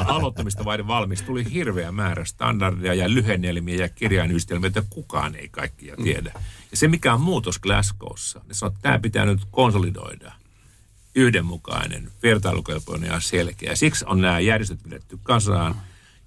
Aloittamista 0.07 0.65
vaiden 0.65 0.87
valmis. 0.87 1.23
Tuli 1.23 1.53
hirveä 1.53 1.93
määrä 1.93 2.25
standardeja 2.25 2.95
ja 2.95 3.11
lyhennelmiä 3.11 3.77
ja 3.77 3.89
kirjainyhdistelmiä, 3.89 4.69
että 4.69 4.83
kukaan 4.91 5.35
ei 5.35 5.49
kaikkia 5.49 5.97
tiedä. 5.97 6.33
Ja 6.71 6.77
se, 6.77 6.89
mikä 6.89 7.15
on 7.15 7.21
muutos 7.21 7.59
Glasgowssa, 7.59 8.41
niin 8.47 8.55
sanoo, 8.55 8.71
että 8.71 8.83
tämä 8.83 8.99
pitää 8.99 9.25
nyt 9.25 9.41
konsolidoida. 9.51 10.33
Yhdenmukainen, 11.15 12.13
vertailukelpoinen 12.23 13.11
ja 13.11 13.21
selkeä. 13.21 13.77
Siksi 13.77 14.05
on 14.09 14.21
nämä 14.21 14.41
järjestöt 14.41 14.83
pidetty 14.83 15.19
kasaan. 15.23 15.75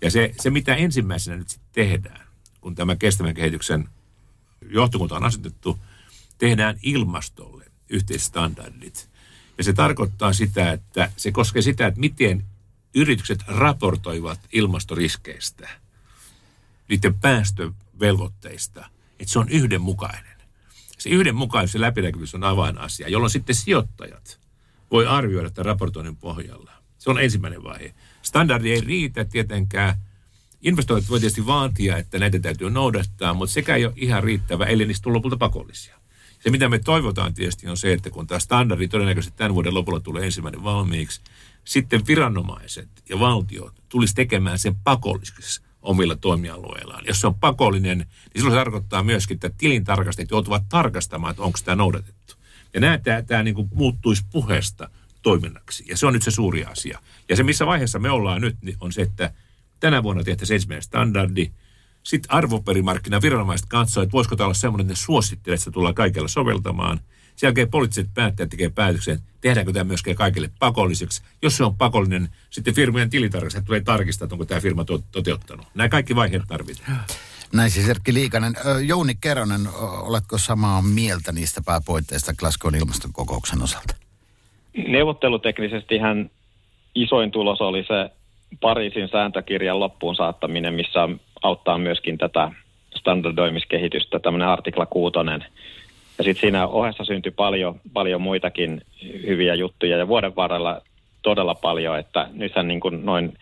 Ja 0.01 0.11
se, 0.11 0.31
se 0.39 0.49
mitä 0.49 0.75
ensimmäisenä 0.75 1.37
nyt 1.37 1.49
sitten 1.49 1.69
tehdään, 1.73 2.26
kun 2.67 2.75
tämä 2.75 2.95
kestävän 2.95 3.33
kehityksen 3.33 3.89
johtokunta 4.69 5.15
on 5.15 5.23
asetettu, 5.23 5.79
tehdään 6.37 6.79
ilmastolle 6.83 7.65
yhteisstandardit. 7.89 9.09
Ja 9.57 9.63
se 9.63 9.73
tarkoittaa 9.73 10.33
sitä, 10.33 10.71
että 10.71 11.11
se 11.17 11.31
koskee 11.31 11.61
sitä, 11.61 11.87
että 11.87 11.99
miten 11.99 12.43
yritykset 12.95 13.39
raportoivat 13.47 14.39
ilmastoriskeistä, 14.53 15.69
niiden 16.87 17.13
päästövelvoitteista, 17.13 18.89
että 19.19 19.33
se 19.33 19.39
on 19.39 19.49
yhdenmukainen. 19.49 20.37
Se 20.97 21.09
yhdenmukaisuus 21.09 21.73
ja 21.73 21.81
läpinäkyvyys 21.81 22.35
on 22.35 22.43
avainasia, 22.43 23.09
jolloin 23.09 23.31
sitten 23.31 23.55
sijoittajat 23.55 24.39
voi 24.91 25.07
arvioida 25.07 25.49
tämän 25.49 25.65
raportoinnin 25.65 26.15
pohjalla. 26.15 26.71
Se 26.97 27.09
on 27.09 27.21
ensimmäinen 27.21 27.63
vaihe. 27.63 27.93
Standardi 28.21 28.71
ei 28.71 28.81
riitä 28.81 29.25
tietenkään 29.25 30.06
investoijat 30.61 31.09
voi 31.09 31.19
tietysti 31.19 31.45
vaatia, 31.45 31.97
että 31.97 32.19
näitä 32.19 32.39
täytyy 32.39 32.69
noudattaa, 32.69 33.33
mutta 33.33 33.53
sekä 33.53 33.75
ei 33.75 33.85
ole 33.85 33.93
ihan 33.95 34.23
riittävä, 34.23 34.65
eli 34.65 34.85
niistä 34.85 35.13
lopulta 35.13 35.37
pakollisia. 35.37 35.97
Se, 36.39 36.49
mitä 36.49 36.69
me 36.69 36.79
toivotaan 36.79 37.33
tietysti 37.33 37.67
on 37.67 37.77
se, 37.77 37.93
että 37.93 38.09
kun 38.09 38.27
tämä 38.27 38.39
standardi 38.39 38.87
todennäköisesti 38.87 39.37
tämän 39.37 39.53
vuoden 39.53 39.73
lopulla 39.73 39.99
tulee 39.99 40.25
ensimmäinen 40.25 40.63
valmiiksi, 40.63 41.21
sitten 41.63 42.07
viranomaiset 42.07 42.89
ja 43.09 43.19
valtiot 43.19 43.73
tulisi 43.89 44.15
tekemään 44.15 44.59
sen 44.59 44.75
pakolliseksi 44.75 45.61
omilla 45.81 46.15
toimialueillaan. 46.15 47.05
Jos 47.07 47.21
se 47.21 47.27
on 47.27 47.35
pakollinen, 47.35 47.97
niin 47.97 48.07
silloin 48.35 48.53
se 48.53 48.59
tarkoittaa 48.59 49.03
myöskin, 49.03 49.35
että 49.35 49.49
tilintarkastajat 49.57 50.31
joutuvat 50.31 50.63
tarkastamaan, 50.69 51.31
että 51.31 51.43
onko 51.43 51.59
tämä 51.65 51.75
noudatettu. 51.75 52.35
Ja 52.73 52.79
näet, 52.79 53.03
tämä, 53.03 53.21
tämä 53.21 53.43
niin 53.43 53.55
kuin 53.55 53.69
muuttuisi 53.73 54.23
puheesta 54.31 54.89
toiminnaksi. 55.21 55.85
Ja 55.87 55.97
se 55.97 56.07
on 56.07 56.13
nyt 56.13 56.23
se 56.23 56.31
suuri 56.31 56.65
asia. 56.65 56.99
Ja 57.29 57.35
se, 57.35 57.43
missä 57.43 57.65
vaiheessa 57.65 57.99
me 57.99 58.09
ollaan 58.09 58.41
nyt, 58.41 58.57
niin 58.61 58.77
on 58.79 58.93
se, 58.93 59.01
että 59.01 59.33
tänä 59.79 60.03
vuonna 60.03 60.23
tehtäisiin 60.23 60.55
ensimmäinen 60.55 60.83
standardi. 60.83 61.51
Sitten 62.03 62.31
arvoperimarkkinaviranomaiset 62.31 63.67
katsoo, 63.69 64.03
että 64.03 64.13
voisiko 64.13 64.35
tämä 64.35 64.45
olla 64.45 64.53
semmoinen, 64.53 64.85
että 64.85 64.91
ne 64.91 65.05
suosittelee, 65.05 65.55
että 65.55 65.63
se 65.63 65.71
tullaan 65.71 65.95
kaikilla 65.95 66.27
soveltamaan. 66.27 66.99
Sen 67.35 67.47
jälkeen 67.47 67.69
poliittiset 67.69 68.09
päättäjät 68.13 68.49
tekee 68.49 68.69
päätöksen, 68.69 69.19
tehdäänkö 69.41 69.73
tämä 69.73 69.83
myöskin 69.83 70.15
kaikille 70.15 70.49
pakolliseksi. 70.59 71.21
Jos 71.41 71.57
se 71.57 71.63
on 71.63 71.77
pakollinen, 71.77 72.29
sitten 72.49 72.73
firmojen 72.73 73.09
tilitarkastajat 73.09 73.65
tulee 73.65 73.81
tarkistaa, 73.81 74.25
että 74.25 74.35
onko 74.35 74.45
tämä 74.45 74.61
firma 74.61 74.85
to- 74.85 75.03
toteuttanut. 75.11 75.65
Nämä 75.75 75.89
kaikki 75.89 76.15
vaiheet 76.15 76.41
tarvitaan. 76.47 76.99
Näin 77.53 77.71
siis 77.71 77.89
Erkki 77.89 78.13
Liikanen. 78.13 78.53
Jouni 78.85 79.15
Keronen, 79.21 79.61
oletko 80.01 80.37
samaa 80.37 80.81
mieltä 80.81 81.31
niistä 81.31 81.61
pääpointteista 81.65 82.33
Glasgown 82.33 82.75
ilmastokokouksen 82.75 83.63
osalta? 83.63 83.95
Neuvotteluteknisesti 84.87 85.97
hän 85.97 86.29
isoin 86.95 87.31
tulos 87.31 87.61
oli 87.61 87.83
se 87.83 88.16
Pariisin 88.61 89.09
sääntökirjan 89.09 89.79
loppuun 89.79 90.15
saattaminen, 90.15 90.73
missä 90.73 91.09
auttaa 91.43 91.77
myöskin 91.77 92.17
tätä 92.17 92.51
standardoimiskehitystä, 92.95 94.19
tämmöinen 94.19 94.47
artikla 94.47 94.85
kuutonen. 94.85 95.45
Ja 96.17 96.23
sitten 96.23 96.41
siinä 96.41 96.67
ohessa 96.67 97.05
syntyi 97.05 97.31
paljon, 97.31 97.79
paljon 97.93 98.21
muitakin 98.21 98.81
hyviä 99.01 99.55
juttuja 99.55 99.97
ja 99.97 100.07
vuoden 100.07 100.35
varrella 100.35 100.81
todella 101.21 101.55
paljon, 101.55 101.99
että 101.99 102.27
nythän 102.33 102.67
niin 102.67 102.79
kuin 102.79 103.05
noin 103.05 103.33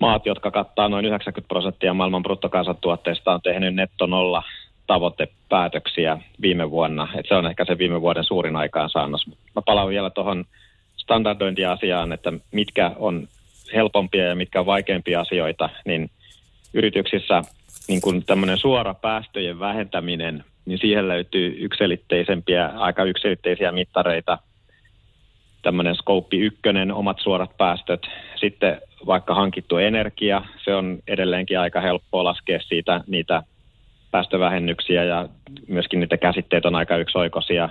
maat, 0.00 0.26
jotka 0.26 0.50
kattaa 0.50 0.88
noin 0.88 1.04
90 1.04 1.48
prosenttia 1.48 1.94
maailman 1.94 2.22
bruttokansantuotteesta, 2.22 3.32
on 3.32 3.42
tehnyt 3.42 3.74
netto 3.74 4.06
nolla 4.06 4.42
tavoitepäätöksiä 4.86 6.18
viime 6.40 6.70
vuonna. 6.70 7.08
Et 7.16 7.26
se 7.28 7.34
on 7.34 7.46
ehkä 7.46 7.64
se 7.64 7.78
viime 7.78 8.00
vuoden 8.00 8.24
suurin 8.24 8.56
aikaansaannos. 8.56 9.26
Mä 9.26 9.62
palaan 9.66 9.88
vielä 9.88 10.10
tuohon 10.10 10.44
standardointiasiaan, 10.96 12.12
että 12.12 12.32
mitkä 12.52 12.92
on 12.96 13.28
helpompia 13.74 14.24
ja 14.24 14.34
mitkä 14.34 14.60
on 14.60 14.66
vaikeampia 14.66 15.20
asioita, 15.20 15.68
niin 15.84 16.10
yrityksissä 16.74 17.42
niin 17.88 18.00
kuin 18.00 18.24
tämmöinen 18.24 18.58
suora 18.58 18.94
päästöjen 18.94 19.58
vähentäminen, 19.58 20.44
niin 20.66 20.78
siihen 20.78 21.08
löytyy 21.08 21.56
yksilitteisempiä, 21.58 22.66
aika 22.66 23.04
yksilitteisiä 23.04 23.72
mittareita. 23.72 24.38
Tämmöinen 25.62 25.94
Scope 25.94 26.36
1, 26.36 26.60
omat 26.94 27.16
suorat 27.20 27.56
päästöt. 27.56 28.06
Sitten 28.40 28.80
vaikka 29.06 29.34
hankittu 29.34 29.76
energia, 29.76 30.42
se 30.64 30.74
on 30.74 30.98
edelleenkin 31.08 31.58
aika 31.58 31.80
helppoa 31.80 32.24
laskea 32.24 32.60
siitä 32.60 33.00
niitä 33.06 33.42
päästövähennyksiä 34.10 35.04
ja 35.04 35.28
myöskin 35.68 36.00
niitä 36.00 36.16
käsitteet 36.16 36.66
on 36.66 36.74
aika 36.74 36.96
yksioikoisia. 36.96 37.68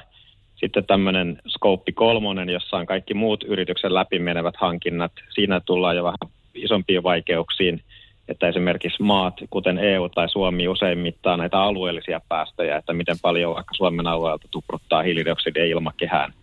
Sitten 0.58 0.86
tämmöinen 0.86 1.40
Scope 1.48 1.92
3, 1.92 2.52
jossa 2.52 2.78
on 2.78 2.86
kaikki 2.86 3.14
muut 3.14 3.44
yrityksen 3.44 3.94
läpimenevät 3.94 4.56
hankinnat. 4.58 5.12
Siinä 5.30 5.62
tullaan 5.66 5.96
jo 5.96 6.04
vähän 6.04 6.18
isompiin 6.56 7.04
vaikeuksiin, 7.04 7.82
että 8.28 8.48
esimerkiksi 8.48 9.04
maat, 9.04 9.34
kuten 9.50 9.78
EU 9.78 10.10
tai 10.10 10.30
Suomi, 10.30 10.68
usein 10.68 11.00
mittaa 11.00 11.38
näitä 11.38 11.62
alueellisia 11.62 12.22
päästöjä, 12.30 12.78
että 12.78 12.94
miten 12.94 13.16
paljon 13.22 13.56
vaikka 13.56 13.74
Suomen 13.74 14.08
alueelta 14.08 14.48
tupruttaa 14.52 15.04
hiilidioksidia 15.04 15.66
ilmakehään. 15.66 16.34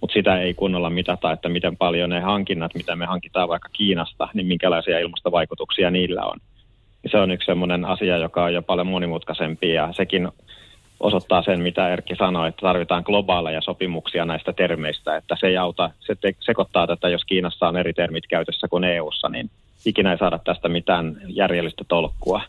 Mutta 0.00 0.14
sitä 0.14 0.40
ei 0.40 0.54
kunnolla 0.54 0.90
mitata, 0.90 1.32
että 1.32 1.48
miten 1.48 1.76
paljon 1.76 2.10
ne 2.10 2.20
hankinnat, 2.20 2.74
mitä 2.74 2.96
me 2.96 3.06
hankitaan 3.06 3.48
vaikka 3.48 3.68
Kiinasta, 3.72 4.28
niin 4.34 4.46
minkälaisia 4.46 4.98
ilmastovaikutuksia 4.98 5.90
niillä 5.90 6.22
on. 6.22 6.38
Se 7.10 7.16
on 7.16 7.30
yksi 7.30 7.46
sellainen 7.46 7.84
asia, 7.84 8.16
joka 8.16 8.44
on 8.44 8.54
jo 8.54 8.62
paljon 8.62 8.86
monimutkaisempi 8.86 9.72
ja 9.72 9.92
sekin 9.92 10.28
osoittaa 11.00 11.42
sen, 11.42 11.60
mitä 11.60 11.88
Erkki 11.88 12.16
sanoi, 12.16 12.48
että 12.48 12.60
tarvitaan 12.60 13.02
globaaleja 13.06 13.60
sopimuksia 13.60 14.24
näistä 14.24 14.52
termeistä, 14.52 15.16
että 15.16 15.36
se 15.40 15.46
ei 15.46 15.56
auta, 15.56 15.90
se 16.00 16.14
te- 16.14 16.34
sekoittaa 16.40 16.86
tätä, 16.86 17.08
jos 17.08 17.24
Kiinassa 17.24 17.68
on 17.68 17.76
eri 17.76 17.92
termit 17.92 18.26
käytössä 18.26 18.68
kuin 18.68 18.84
EUssa, 18.84 19.28
niin 19.28 19.50
ikinä 19.84 20.12
ei 20.12 20.18
saada 20.18 20.38
tästä 20.38 20.68
mitään 20.68 21.20
järjellistä 21.26 21.84
tolkkua. 21.88 22.42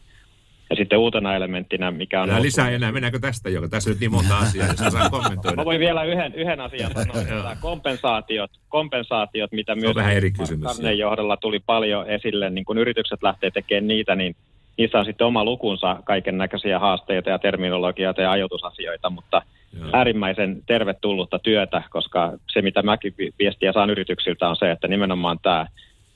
Ja 0.69 0.75
sitten 0.75 0.99
uutena 0.99 1.35
elementtinä, 1.35 1.91
mikä 1.91 2.21
on... 2.21 2.29
Älä 2.29 2.41
lisää 2.41 2.69
enää, 2.69 2.91
mennäänkö 2.91 3.19
tästä, 3.19 3.49
joka 3.49 3.67
tässä 3.67 3.89
nyt 3.89 3.99
niin 3.99 4.11
monta 4.11 4.37
asiaa, 4.37 4.67
jos 4.67 4.93
saa 4.93 5.09
kommentoida. 5.09 5.55
Mä 5.55 5.65
voin 5.65 5.79
vielä 5.79 6.03
yhden, 6.03 6.35
yhden 6.35 6.59
asian 6.59 6.91
sanoa, 6.93 7.21
että 7.21 7.57
kompensaatiot, 7.61 8.51
kompensaatiot, 8.69 9.51
mitä 9.51 9.75
myös 9.75 9.95
vähän 9.95 10.13
eri 10.13 10.31
kysymys. 10.31 10.79
johdolla 10.97 11.37
tuli 11.37 11.59
paljon 11.59 12.09
esille, 12.09 12.49
niin 12.49 12.65
kun 12.65 12.77
yritykset 12.77 13.23
lähtee 13.23 13.51
tekemään 13.51 13.87
niitä, 13.87 14.15
niin 14.15 14.35
niissä 14.79 14.99
on 14.99 15.05
sitten 15.05 15.27
oma 15.27 15.43
lukunsa 15.43 15.97
kaiken 16.05 16.37
näköisiä 16.37 16.79
haasteita 16.79 17.29
ja 17.29 17.39
terminologioita 17.39 18.21
ja 18.21 18.31
ajoitusasioita, 18.31 19.09
mutta 19.09 19.41
Joo. 19.79 19.89
äärimmäisen 19.93 20.63
tervetullutta 20.65 21.39
työtä, 21.39 21.83
koska 21.89 22.33
se 22.53 22.61
mitä 22.61 22.81
mäkin 22.81 23.13
viestiä 23.39 23.73
saan 23.73 23.89
yrityksiltä 23.89 24.49
on 24.49 24.55
se, 24.55 24.71
että 24.71 24.87
nimenomaan 24.87 25.39
tämä 25.39 25.67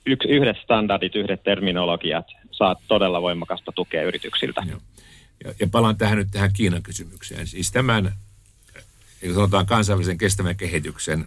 yksi, 0.06 0.28
yhdet 0.28 0.58
standardit, 0.64 1.16
yhdet 1.16 1.44
terminologiat 1.44 2.26
saa 2.52 2.76
todella 2.88 3.22
voimakasta 3.22 3.72
tukea 3.72 4.04
yrityksiltä. 4.04 4.64
Joo. 4.70 4.80
Ja, 5.44 5.54
ja 5.60 5.68
palaan 5.72 5.98
tähän 5.98 6.18
nyt 6.18 6.28
tähän 6.32 6.54
Kiinan 6.54 6.84
kysymykseen. 6.84 7.48
Siis 7.48 7.72
tämän, 7.72 8.12
sanotaan 9.34 9.66
kansainvälisen 9.66 10.18
kestävän 10.18 10.56
kehityksen 10.56 11.26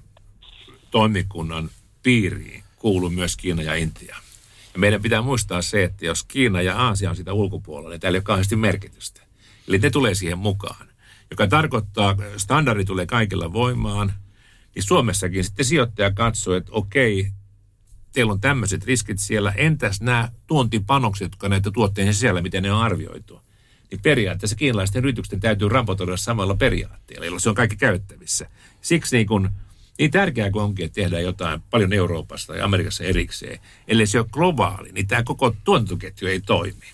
toimikunnan 0.90 1.68
piiriin 2.02 2.62
kuuluu 2.76 3.10
myös 3.10 3.36
Kiina 3.36 3.62
ja 3.62 3.74
Intia. 3.74 4.16
Ja 4.76 4.80
meidän 4.80 5.02
pitää 5.02 5.22
muistaa 5.22 5.62
se, 5.62 5.84
että 5.84 6.06
jos 6.06 6.24
Kiina 6.24 6.62
ja 6.62 6.76
Aasia 6.76 7.10
on 7.10 7.16
sitä 7.16 7.32
ulkopuolella, 7.32 7.90
niin 7.90 8.00
täällä 8.00 8.16
ei 8.16 8.18
ole 8.18 8.24
kauheasti 8.24 8.56
merkitystä. 8.56 9.22
Eli 9.68 9.78
ne 9.78 9.90
tulee 9.90 10.14
siihen 10.14 10.38
mukaan. 10.38 10.86
Joka 11.30 11.46
tarkoittaa, 11.46 12.16
standardi 12.36 12.84
tulee 12.84 13.06
kaikilla 13.06 13.52
voimaan, 13.52 14.12
niin 14.74 14.82
Suomessakin 14.82 15.44
sitten 15.44 15.64
sijoittaja 15.64 16.12
katsoo, 16.12 16.54
että 16.54 16.72
okei, 16.72 17.30
teillä 18.12 18.32
on 18.32 18.40
tämmöiset 18.40 18.84
riskit 18.84 19.18
siellä, 19.18 19.52
entäs 19.56 20.00
nämä 20.00 20.28
tuontipanokset, 20.46 21.24
jotka 21.24 21.48
näitä 21.48 21.70
tuotteiden 21.70 22.14
sisällä, 22.14 22.42
miten 22.42 22.62
ne 22.62 22.72
on 22.72 22.82
arvioitu? 22.82 23.40
Niin 23.90 24.00
periaatteessa 24.02 24.56
kiinalaisten 24.56 24.98
yritysten 24.98 25.40
täytyy 25.40 25.68
raportoida 25.68 26.16
samalla 26.16 26.54
periaatteella, 26.54 27.24
jolloin 27.24 27.40
se 27.40 27.48
on 27.48 27.54
kaikki 27.54 27.76
käyttävissä. 27.76 28.50
Siksi 28.80 29.16
niin 29.16 29.26
kun 29.26 29.50
niin 29.98 30.10
tärkeää 30.10 30.50
kuin 30.50 30.62
onkin, 30.62 30.86
että 30.86 30.94
tehdään 30.94 31.22
jotain 31.22 31.62
paljon 31.70 31.92
Euroopassa 31.92 32.56
ja 32.56 32.64
Amerikassa 32.64 33.04
erikseen, 33.04 33.60
ellei 33.88 34.06
se 34.06 34.18
ole 34.18 34.26
globaali, 34.30 34.92
niin 34.92 35.06
tämä 35.06 35.22
koko 35.22 35.54
tuotantoketju 35.64 36.28
ei 36.28 36.40
toimi. 36.40 36.86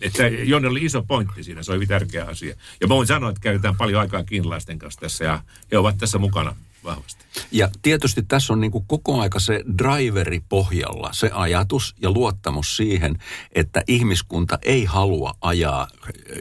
Että 0.00 0.28
Jonne 0.28 0.68
oli 0.68 0.84
iso 0.84 1.02
pointti 1.02 1.44
siinä, 1.44 1.62
se 1.62 1.72
oli 1.72 1.86
tärkeä 1.86 2.24
asia. 2.24 2.54
Ja 2.80 2.86
mä 2.86 2.94
voin 2.94 3.06
sanoa, 3.06 3.30
että 3.30 3.40
käytetään 3.40 3.76
paljon 3.76 4.00
aikaa 4.00 4.24
kiinalaisten 4.24 4.78
kanssa 4.78 5.00
tässä 5.00 5.24
ja 5.24 5.42
he 5.72 5.78
ovat 5.78 5.98
tässä 5.98 6.18
mukana 6.18 6.56
vahvasti. 6.84 7.24
Ja 7.52 7.70
tietysti 7.82 8.22
tässä 8.22 8.52
on 8.52 8.60
niin 8.60 8.70
kuin 8.70 8.84
koko 8.86 9.20
aika 9.20 9.40
se 9.40 9.64
driveri 9.78 10.40
pohjalla, 10.48 11.10
se 11.12 11.30
ajatus 11.32 11.94
ja 12.02 12.10
luottamus 12.10 12.76
siihen, 12.76 13.18
että 13.52 13.82
ihmiskunta 13.86 14.58
ei 14.62 14.84
halua 14.84 15.34
ajaa 15.40 15.88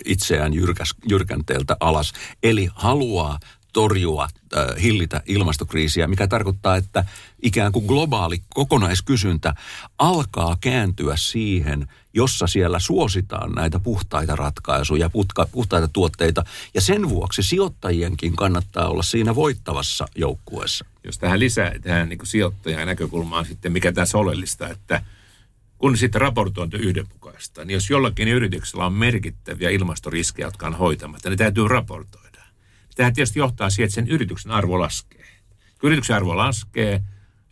itseään 0.05 0.53
jyrkänteeltä 1.09 1.77
alas, 1.79 2.13
eli 2.43 2.69
haluaa 2.75 3.39
torjua, 3.79 4.27
hillitä 4.81 5.21
ilmastokriisiä, 5.25 6.07
mikä 6.07 6.27
tarkoittaa, 6.27 6.75
että 6.75 7.05
ikään 7.41 7.71
kuin 7.71 7.85
globaali 7.85 8.41
kokonaiskysyntä 8.49 9.53
alkaa 9.97 10.57
kääntyä 10.61 11.13
siihen, 11.17 11.87
jossa 12.13 12.47
siellä 12.47 12.79
suositaan 12.79 13.51
näitä 13.51 13.79
puhtaita 13.79 14.35
ratkaisuja, 14.35 15.09
putka, 15.09 15.47
puhtaita 15.51 15.87
tuotteita, 15.87 16.43
ja 16.73 16.81
sen 16.81 17.09
vuoksi 17.09 17.43
sijoittajienkin 17.43 18.35
kannattaa 18.35 18.89
olla 18.89 19.03
siinä 19.03 19.35
voittavassa 19.35 20.05
joukkueessa. 20.15 20.85
Jos 21.03 21.17
tähän 21.17 21.39
lisää 21.39 21.71
tähän 21.81 22.09
niin 22.09 22.19
sijoittajan 22.23 22.87
näkökulmaan 22.87 23.45
sitten, 23.45 23.71
mikä 23.71 23.91
tässä 23.91 24.17
oleellista, 24.17 24.69
että 24.69 25.01
kun 25.77 25.97
sitten 25.97 26.21
raportointi 26.21 26.77
yhdenmukaista, 26.77 27.65
niin 27.65 27.73
jos 27.73 27.89
jollakin 27.89 28.27
yrityksellä 28.27 28.85
on 28.85 28.93
merkittäviä 28.93 29.69
ilmastoriskejä, 29.69 30.47
jotka 30.47 30.67
on 30.67 30.75
hoitamatta, 30.75 31.29
niin 31.29 31.37
täytyy 31.37 31.67
raportoida. 31.67 32.28
Tähän 32.99 33.13
tietysti 33.13 33.39
johtaa 33.39 33.69
siihen, 33.69 33.85
että 33.85 33.95
sen 33.95 34.07
yrityksen 34.07 34.51
arvo 34.51 34.79
laskee. 34.79 35.25
Kun 35.81 35.87
yrityksen 35.87 36.15
arvo 36.15 36.37
laskee, 36.37 37.03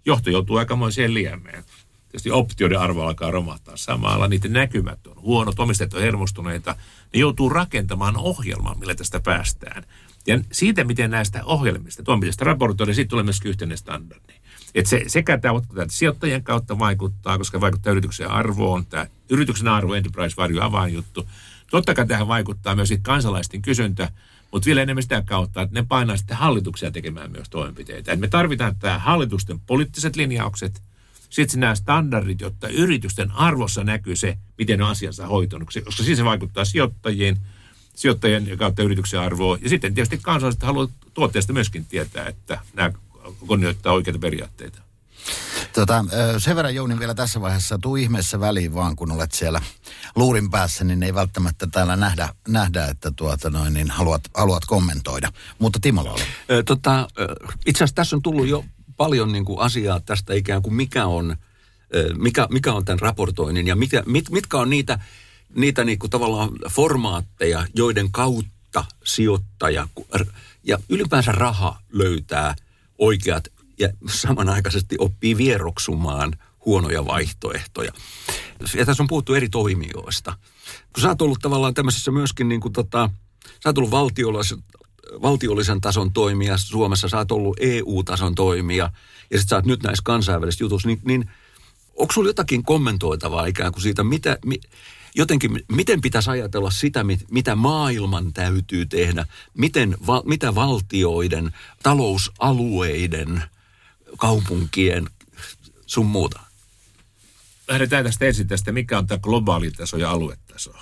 johto 0.06 0.30
joutuu 0.30 0.58
aikamoiseen 0.58 1.14
liemeen. 1.14 1.64
Tietysti 2.10 2.32
optioiden 2.32 2.80
arvo 2.80 3.02
alkaa 3.02 3.32
romahtaa 3.32 3.78
samalla, 3.78 4.28
niiden 4.28 4.54
näkymät 4.54 5.08
on 5.08 5.22
huonot, 5.22 5.60
omistajat 5.60 5.94
on 5.94 6.02
hermostuneita. 6.02 6.76
Ne 7.14 7.20
joutuu 7.20 7.50
rakentamaan 7.50 8.18
ohjelman, 8.18 8.80
millä 8.80 8.96
tästä 8.96 9.20
päästään. 9.20 9.84
Ja 10.28 10.40
siitä, 10.52 10.84
miten 10.84 11.12
näistä 11.12 11.46
ohjelmista, 11.46 12.04
toimisesta 12.04 12.46
raportoida, 12.46 12.94
siitä 12.94 13.10
tulee 13.10 13.24
myös 13.24 13.40
yhteinen 13.46 13.78
standardi. 13.78 14.34
että 14.76 14.90
se, 14.90 15.04
sekä 15.08 15.38
tämä 15.38 15.60
sijoittajien 15.90 16.44
kautta 16.44 16.80
vaikuttaa, 16.80 17.38
koska 17.38 17.62
vaikuttaa 17.62 17.92
yrityksen 17.92 18.32
arvoon. 18.32 18.86
Tämä 18.86 19.08
yrityksen 19.30 19.68
arvo, 19.68 19.94
enterprise 19.94 20.38
value, 20.38 20.62
avainjuttu. 20.62 21.30
Totta 21.72 21.94
kai 21.94 22.08
tähän 22.08 22.28
vaikuttaa 22.28 22.76
myös 22.76 22.94
kansalaisten 23.02 23.62
kysyntä, 23.62 24.12
mutta 24.52 24.66
vielä 24.66 24.82
enemmän 24.82 25.04
sitä 25.04 25.24
kautta, 25.26 25.62
että 25.62 25.80
ne 25.80 25.86
painaa 25.88 26.18
sitten 26.18 26.38
hallituksia 26.38 26.92
tekemään 26.92 27.32
myös 27.32 27.50
toimenpiteitä. 27.50 28.12
Et 28.12 28.20
me 28.20 28.28
tarvitaan 28.28 28.76
tämä 28.76 29.00
hallitusten 29.00 29.60
poliittiset 29.60 30.16
linjaukset, 30.16 30.82
sitten 31.30 31.60
nämä 31.60 31.76
standardit, 31.76 32.42
jotta 32.42 32.68
yritysten 32.68 33.32
arvossa 33.32 33.84
näkyy 33.84 34.16
se, 34.16 34.38
miten 34.58 34.82
on 34.82 34.90
asiansa 34.90 35.28
hoitanut, 35.28 35.70
koska 35.86 36.04
siis 36.04 36.18
se 36.18 36.26
vaikuttaa 36.26 36.66
sijoittajien, 36.66 37.38
sijoittajien 37.96 38.58
kautta 38.58 38.84
yrityksen 38.84 39.20
arvoon. 39.20 39.60
Ja 39.62 39.70
sitten 39.70 39.94
tietysti 39.94 40.20
kansalaiset 40.22 40.64
haluavat 40.64 40.92
tuotteesta 41.14 41.54
myöskin 41.54 41.86
tietää, 41.86 42.26
että 42.26 42.60
nämä 42.74 42.92
kunnioittaa 43.48 43.94
oikeita 43.94 44.20
periaatteita. 44.20 44.87
Tota, 45.74 46.06
sen 46.38 46.56
verran 46.56 46.76
Jouni 46.76 47.00
vielä 47.00 47.13
tässä 47.13 47.42
vaiheessa, 47.42 47.78
tuu 47.78 47.96
ihmeessä 47.96 48.40
väliin 48.40 48.76
vaan, 48.76 48.96
kun 48.96 49.12
olet 49.12 49.32
siellä 49.32 49.62
luurin 50.16 50.52
päässä, 50.52 50.84
niin 50.84 51.04
ei 51.04 51.13
välttämättä 51.13 51.68
täällä 51.72 51.96
nähdä, 51.96 52.30
nähdä 52.48 52.86
että 52.86 53.12
tuota 53.12 53.50
noin, 53.50 53.74
niin 53.74 53.92
haluat, 53.92 54.22
haluat 54.34 54.66
kommentoida. 54.66 55.32
Mutta 55.60 55.80
Timo 55.82 56.06
Laulu. 56.06 56.22
Tota, 56.66 57.08
itse 57.66 57.84
asiassa 57.84 57.96
tässä 57.96 58.16
on 58.16 58.22
tullut 58.22 58.48
jo 58.48 58.66
paljon 58.98 59.32
niin 59.32 59.46
kuin 59.46 59.60
asiaa 59.60 60.00
tästä 60.00 60.34
ikään 60.34 60.62
kuin 60.62 60.74
mikä 60.74 61.06
on, 61.06 61.36
mikä, 62.18 62.48
mikä 62.52 62.74
on 62.74 62.86
tämän 62.86 63.00
raportoinnin 63.00 63.68
ja 63.68 63.76
mikä, 63.76 64.04
mit, 64.06 64.30
mitkä 64.30 64.58
on 64.58 64.70
niitä, 64.70 65.00
niitä 65.56 65.84
niin 65.84 66.00
kuin 66.00 66.10
tavallaan 66.10 66.50
formaatteja, 66.70 67.66
joiden 67.76 68.12
kautta 68.12 68.86
sijoittaja 69.04 69.88
ja 70.63 70.78
ylipäänsä 70.90 71.32
raha 71.32 71.82
löytää 71.92 72.56
oikeat 72.98 73.48
ja 73.80 73.90
samanaikaisesti 74.10 74.96
oppii 75.00 75.38
vieroksumaan 75.38 76.34
huonoja 76.66 77.06
vaihtoehtoja. 77.06 77.92
Ja 78.78 78.86
tässä 78.86 79.04
on 79.04 79.08
puhuttu 79.08 79.34
eri 79.34 79.50
toimijoista. 79.50 80.34
Kun 80.94 81.02
sä 81.02 81.08
oot 81.08 81.22
ollut 81.22 81.40
tavallaan 81.42 81.74
tämmöisessä 81.74 82.12
myöskin 82.12 82.50
niin 82.50 82.62
kuin 82.62 82.74
tota, 82.74 83.10
sä 83.63 83.70
oot 83.70 83.78
ollut 83.78 83.92
valtiollisen, 83.92 84.63
valtiollisen 85.22 85.82
tason 85.82 86.13
toimija 86.13 86.58
Suomessa, 86.58 87.10
sä 87.10 87.18
oot 87.18 87.32
ollut 87.32 87.58
EU-tason 87.60 88.36
toimija 88.36 88.92
ja 89.32 89.40
sit 89.40 89.50
sä 89.50 89.56
oot 89.56 89.66
nyt 89.66 89.84
näissä 89.84 90.04
kansainvälisissä 90.06 90.63
jutuissa, 90.63 90.88
niin, 90.88 91.02
niin 91.04 91.30
onko 91.96 92.13
sulla 92.13 92.30
jotakin 92.30 92.63
kommentoitavaa 92.63 93.46
ikään 93.46 93.72
kuin 93.72 93.84
siitä, 93.84 94.04
mitä, 94.04 94.38
mi, 94.46 94.60
jotenkin, 95.16 95.63
miten 95.72 96.02
pitäisi 96.02 96.30
ajatella 96.30 96.72
sitä, 96.72 97.06
mitä 97.32 97.56
maailman 97.56 98.34
täytyy 98.34 98.86
tehdä, 98.86 99.26
miten, 99.54 99.98
va, 100.08 100.24
mitä 100.26 100.56
valtioiden, 100.56 101.52
talousalueiden, 101.84 103.44
kaupunkien 104.17 105.08
sun 105.86 106.06
muuta? 106.06 106.39
Lähdetään 107.67 108.06
tästä 108.06 108.26
ensin 108.26 108.48
tästä, 108.48 108.72
mikä 108.72 108.98
on 108.98 109.08
tämä 109.08 109.20
globaali 109.20 109.72
taso 109.72 109.98
ja 109.98 110.12
aluetaso. 110.12 110.74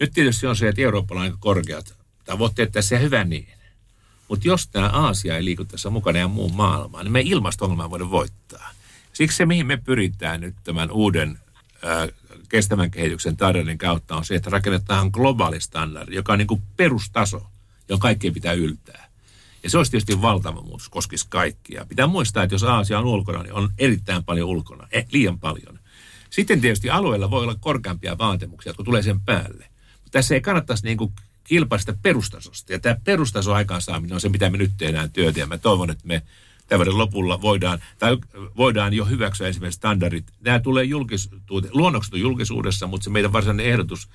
Nyt 0.00 0.12
tietysti 0.12 0.46
on 0.46 0.56
se, 0.56 0.68
että 0.68 0.82
Euroopalla 0.82 1.20
on 1.20 1.24
aika 1.24 1.36
korkeat 1.40 1.94
tavoitteet 2.24 2.72
tässä 2.72 2.94
ja 2.94 3.00
hyvä 3.00 3.24
niin. 3.24 3.48
Mutta 4.28 4.48
jos 4.48 4.68
tämä 4.68 4.86
Aasia 4.86 5.36
ei 5.36 5.44
liiku 5.44 5.64
tässä 5.64 5.90
mukana 5.90 6.18
ja 6.18 6.28
muun 6.28 6.54
maailmaan, 6.54 7.04
niin 7.04 7.12
me 7.12 7.20
ilmasto 7.20 7.90
voida 7.90 8.10
voittaa. 8.10 8.70
Siksi 9.12 9.36
se, 9.36 9.46
mihin 9.46 9.66
me 9.66 9.76
pyritään 9.76 10.40
nyt 10.40 10.54
tämän 10.64 10.90
uuden 10.90 11.38
ää, 11.82 12.08
kestävän 12.48 12.90
kehityksen 12.90 13.36
taideiden 13.36 13.78
kautta 13.78 14.16
on 14.16 14.24
se, 14.24 14.34
että 14.34 14.50
rakennetaan 14.50 15.10
globaali 15.12 15.60
standardi, 15.60 16.14
joka 16.14 16.32
on 16.32 16.38
niin 16.38 16.46
kuin 16.46 16.62
perustaso, 16.76 17.46
johon 17.88 18.00
kaikkien 18.00 18.34
pitää 18.34 18.52
yltää. 18.52 19.09
Ja 19.62 19.70
se 19.70 19.78
olisi 19.78 19.90
tietysti 19.90 20.22
valtava 20.22 20.62
muutos, 20.62 20.88
koskisi 20.88 21.26
kaikkia. 21.28 21.86
Pitää 21.88 22.06
muistaa, 22.06 22.42
että 22.42 22.54
jos 22.54 22.62
Aasia 22.62 22.98
on 22.98 23.04
ulkona, 23.04 23.42
niin 23.42 23.54
on 23.54 23.68
erittäin 23.78 24.24
paljon 24.24 24.48
ulkona, 24.48 24.88
eh, 24.92 25.06
liian 25.12 25.38
paljon. 25.38 25.78
Sitten 26.30 26.60
tietysti 26.60 26.90
alueella 26.90 27.30
voi 27.30 27.42
olla 27.42 27.56
korkeampia 27.60 28.18
vaatimuksia, 28.18 28.74
kun 28.74 28.84
tulee 28.84 29.02
sen 29.02 29.20
päälle. 29.20 29.66
Mutta 29.92 30.10
tässä 30.10 30.34
ei 30.34 30.40
kannattaisi 30.40 30.84
niin 30.84 30.96
kuin 30.96 31.12
kilpaista 31.44 31.94
perustasosta. 32.02 32.72
Ja 32.72 32.78
tämä 32.78 32.96
perustaso 33.04 33.54
aikaansaaminen 33.54 34.14
on 34.14 34.20
se, 34.20 34.28
mitä 34.28 34.50
me 34.50 34.58
nyt 34.58 34.72
tehdään 34.76 35.10
työtä. 35.10 35.40
Ja 35.40 35.46
mä 35.46 35.58
toivon, 35.58 35.90
että 35.90 36.06
me 36.06 36.22
tämän 36.66 36.98
lopulla 36.98 37.40
voidaan, 37.40 37.78
tai 37.98 38.18
voidaan 38.56 38.94
jo 38.94 39.04
hyväksyä 39.04 39.46
ensimmäiset 39.46 39.78
standardit. 39.78 40.24
Nämä 40.40 40.60
tulee 40.60 40.84
julkis, 40.84 41.30
luonnokset 41.70 42.14
on 42.14 42.20
julkisuudessa, 42.20 42.86
mutta 42.86 43.04
se 43.04 43.10
meidän 43.10 43.32
varsinainen 43.32 43.66
ehdotus 43.66 44.08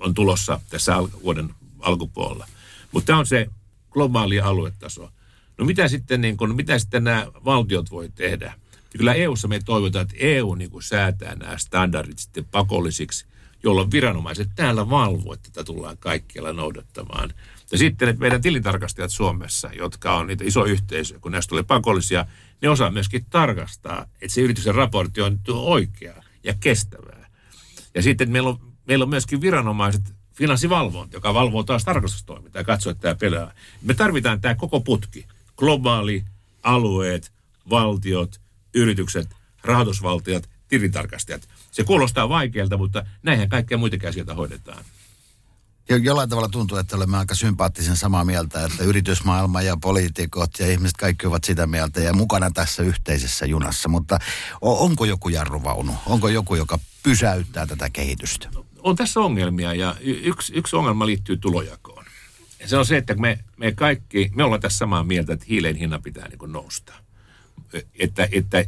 on 0.00 0.14
tulossa 0.14 0.60
tässä 0.70 0.96
vuoden 1.22 1.54
alkupuolella. 1.80 2.46
Mutta 2.92 3.06
tämä 3.06 3.18
on 3.18 3.26
se 3.26 3.48
globaali 3.94 4.40
aluetaso. 4.40 5.10
No 5.58 5.64
mitä 5.64 5.88
sitten, 5.88 6.20
niin 6.20 6.36
kun, 6.36 6.56
mitä 6.56 6.78
sitten 6.78 7.04
nämä 7.04 7.26
valtiot 7.44 7.90
voi 7.90 8.08
tehdä? 8.14 8.54
Ja 8.74 8.98
kyllä 8.98 9.14
EU-ssa 9.14 9.48
me 9.48 9.60
toivotaan, 9.64 10.02
että 10.02 10.14
EU 10.18 10.54
niin 10.54 10.70
kuin 10.70 10.82
säätää 10.82 11.34
nämä 11.34 11.58
standardit 11.58 12.18
sitten 12.18 12.44
pakollisiksi, 12.44 13.26
jolloin 13.62 13.90
viranomaiset 13.90 14.48
täällä 14.56 14.90
valvovat, 14.90 15.34
että 15.34 15.50
tätä 15.52 15.64
tullaan 15.64 15.98
kaikkialla 15.98 16.52
noudattamaan. 16.52 17.30
Ja 17.72 17.78
sitten 17.78 18.08
että 18.08 18.20
meidän 18.20 18.42
tilintarkastajat 18.42 19.10
Suomessa, 19.10 19.70
jotka 19.72 20.16
on 20.16 20.26
niitä 20.26 20.44
iso 20.44 20.64
yhteisö, 20.64 21.20
kun 21.20 21.32
näistä 21.32 21.48
tulee 21.48 21.62
pakollisia, 21.62 22.26
ne 22.62 22.68
osaa 22.68 22.90
myöskin 22.90 23.26
tarkastaa, 23.30 24.06
että 24.22 24.34
se 24.34 24.40
yrityksen 24.40 24.74
raportti 24.74 25.20
on 25.20 25.40
oikea 25.48 26.14
ja 26.44 26.54
kestävää. 26.60 27.26
Ja 27.94 28.02
sitten 28.02 28.30
meillä 28.30 28.48
on, 28.48 28.58
meillä 28.86 29.02
on 29.02 29.08
myöskin 29.08 29.40
viranomaiset, 29.40 30.14
finanssivalvonta, 30.34 31.16
joka 31.16 31.34
valvoo 31.34 31.62
taas 31.62 31.84
tarkastustoimintaa 31.84 32.60
ja 32.60 32.64
katsoo, 32.64 32.90
että 32.90 33.02
tämä 33.02 33.14
pelaa. 33.14 33.52
Me 33.82 33.94
tarvitaan 33.94 34.40
tämä 34.40 34.54
koko 34.54 34.80
putki. 34.80 35.26
Globaali, 35.56 36.24
alueet, 36.62 37.32
valtiot, 37.70 38.40
yritykset, 38.74 39.28
rahoitusvaltiot, 39.62 40.48
tilintarkastajat. 40.68 41.48
Se 41.70 41.84
kuulostaa 41.84 42.28
vaikealta, 42.28 42.76
mutta 42.76 43.06
näinhän 43.22 43.48
kaikkea 43.48 43.78
muitakin 43.78 44.08
asioita 44.08 44.34
hoidetaan. 44.34 44.84
Jo, 45.88 45.96
jollain 45.96 46.28
tavalla 46.28 46.48
tuntuu, 46.48 46.78
että 46.78 46.96
olemme 46.96 47.16
aika 47.16 47.34
sympaattisen 47.34 47.96
samaa 47.96 48.24
mieltä, 48.24 48.64
että 48.64 48.84
yritysmaailma 48.84 49.62
ja 49.62 49.76
poliitikot 49.76 50.50
ja 50.58 50.66
ihmiset 50.66 50.96
kaikki 50.96 51.26
ovat 51.26 51.44
sitä 51.44 51.66
mieltä 51.66 52.00
ja 52.00 52.12
mukana 52.12 52.50
tässä 52.50 52.82
yhteisessä 52.82 53.46
junassa. 53.46 53.88
Mutta 53.88 54.18
onko 54.60 55.04
joku 55.04 55.28
jarruvaunu? 55.28 55.94
Onko 56.06 56.28
joku, 56.28 56.54
joka 56.54 56.78
pysäyttää 57.02 57.66
tätä 57.66 57.90
kehitystä? 57.90 58.48
On 58.84 58.96
tässä 58.96 59.20
ongelmia 59.20 59.74
ja 59.74 59.96
yksi, 60.00 60.52
yksi 60.54 60.76
ongelma 60.76 61.06
liittyy 61.06 61.36
tulojakoon. 61.36 62.04
Ja 62.60 62.68
se 62.68 62.76
on 62.76 62.86
se, 62.86 62.96
että 62.96 63.14
me, 63.14 63.38
me 63.56 63.72
kaikki, 63.72 64.30
me 64.34 64.44
ollaan 64.44 64.60
tässä 64.60 64.78
samaa 64.78 65.04
mieltä, 65.04 65.32
että 65.32 65.46
hiilen 65.48 65.76
hinnan 65.76 66.02
pitää 66.02 66.28
niin 66.28 66.52
nousta. 66.52 66.92
Että, 67.98 68.28
että 68.32 68.64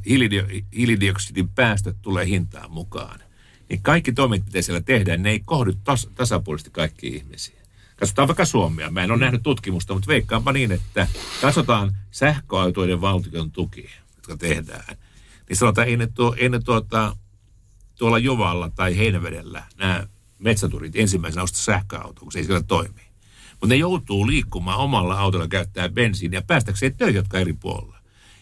hiilidioksidin 0.77 1.49
päästöt 1.49 1.97
tulee 2.03 2.27
hintaan 2.27 2.71
mukaan 2.71 3.21
niin 3.69 3.83
kaikki 3.83 4.13
toimet, 4.13 4.45
mitä 4.45 4.63
siellä 4.63 4.81
tehdään, 4.81 5.23
ne 5.23 5.31
ei 5.31 5.41
kohdu 5.45 5.71
tas- 5.71 6.11
tasapuolisesti 6.15 6.71
kaikkiin 6.71 7.15
ihmisiin. 7.15 7.59
Katsotaan 7.97 8.29
vaikka 8.29 8.45
Suomea. 8.45 8.91
Mä 8.91 9.05
en 9.05 9.11
ole 9.11 9.21
nähnyt 9.21 9.43
tutkimusta, 9.43 9.95
mutta 9.95 10.09
veikkaanpa 10.09 10.53
niin, 10.53 10.73
että 10.73 11.07
katsotaan 11.41 11.97
sähköautoiden 12.11 13.01
valtion 13.01 13.51
tuki, 13.51 13.91
jotka 14.17 14.37
tehdään. 14.37 14.97
Niin 15.49 15.57
sanotaan, 15.57 15.89
ei 15.89 15.97
ne, 15.97 16.07
tuo, 16.07 16.35
ei 16.39 16.49
ne 16.49 16.61
tuota, 16.61 17.17
tuolla 17.99 18.19
Jovalla 18.19 18.71
tai 18.71 18.97
Heinävedellä 18.97 19.65
nämä 19.77 20.07
metsäturit 20.39 20.97
ensimmäisenä 20.97 21.43
ostaa 21.43 21.63
sähköauto, 21.63 22.21
kun 22.21 22.33
se 22.33 22.39
ei 22.39 22.45
siellä 22.45 22.63
toimi. 22.63 23.01
Mutta 23.51 23.67
ne 23.67 23.77
joutuu 23.77 24.27
liikkumaan 24.27 24.79
omalla 24.79 25.21
autolla 25.21 25.49
käyttää 25.49 25.89
bensiiniä 25.89 26.43
päästäkseen 26.43 26.97
töihin, 26.97 27.17
jotka 27.17 27.39
eri 27.39 27.53
puolella. 27.53 27.99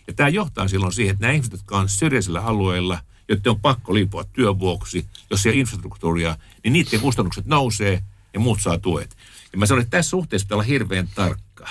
Ja 0.06 0.12
tämä 0.14 0.28
johtaa 0.28 0.68
silloin 0.68 0.92
siihen, 0.92 1.12
että 1.12 1.22
nämä 1.22 1.32
ihmiset, 1.32 1.52
jotka 1.52 1.78
on 1.78 1.88
syrjäisillä 1.88 2.40
alueilla– 2.40 2.98
joiden 3.28 3.50
on 3.50 3.60
pakko 3.60 3.94
liipua 3.94 4.24
työn 4.24 4.58
vuoksi, 4.58 5.06
jos 5.30 5.46
ei 5.46 5.50
ole 5.52 5.60
infrastruktuuria, 5.60 6.36
niin 6.64 6.72
niiden 6.72 7.00
kustannukset 7.00 7.46
nousee 7.46 8.02
ja 8.34 8.40
muut 8.40 8.60
saa 8.60 8.78
tuet. 8.78 9.16
Ja 9.52 9.58
mä 9.58 9.66
sanon, 9.66 9.82
että 9.82 9.96
tässä 9.96 10.10
suhteessa 10.10 10.46
pitää 10.46 10.56
olla 10.56 10.64
hirveän 10.64 11.08
tarkka. 11.14 11.68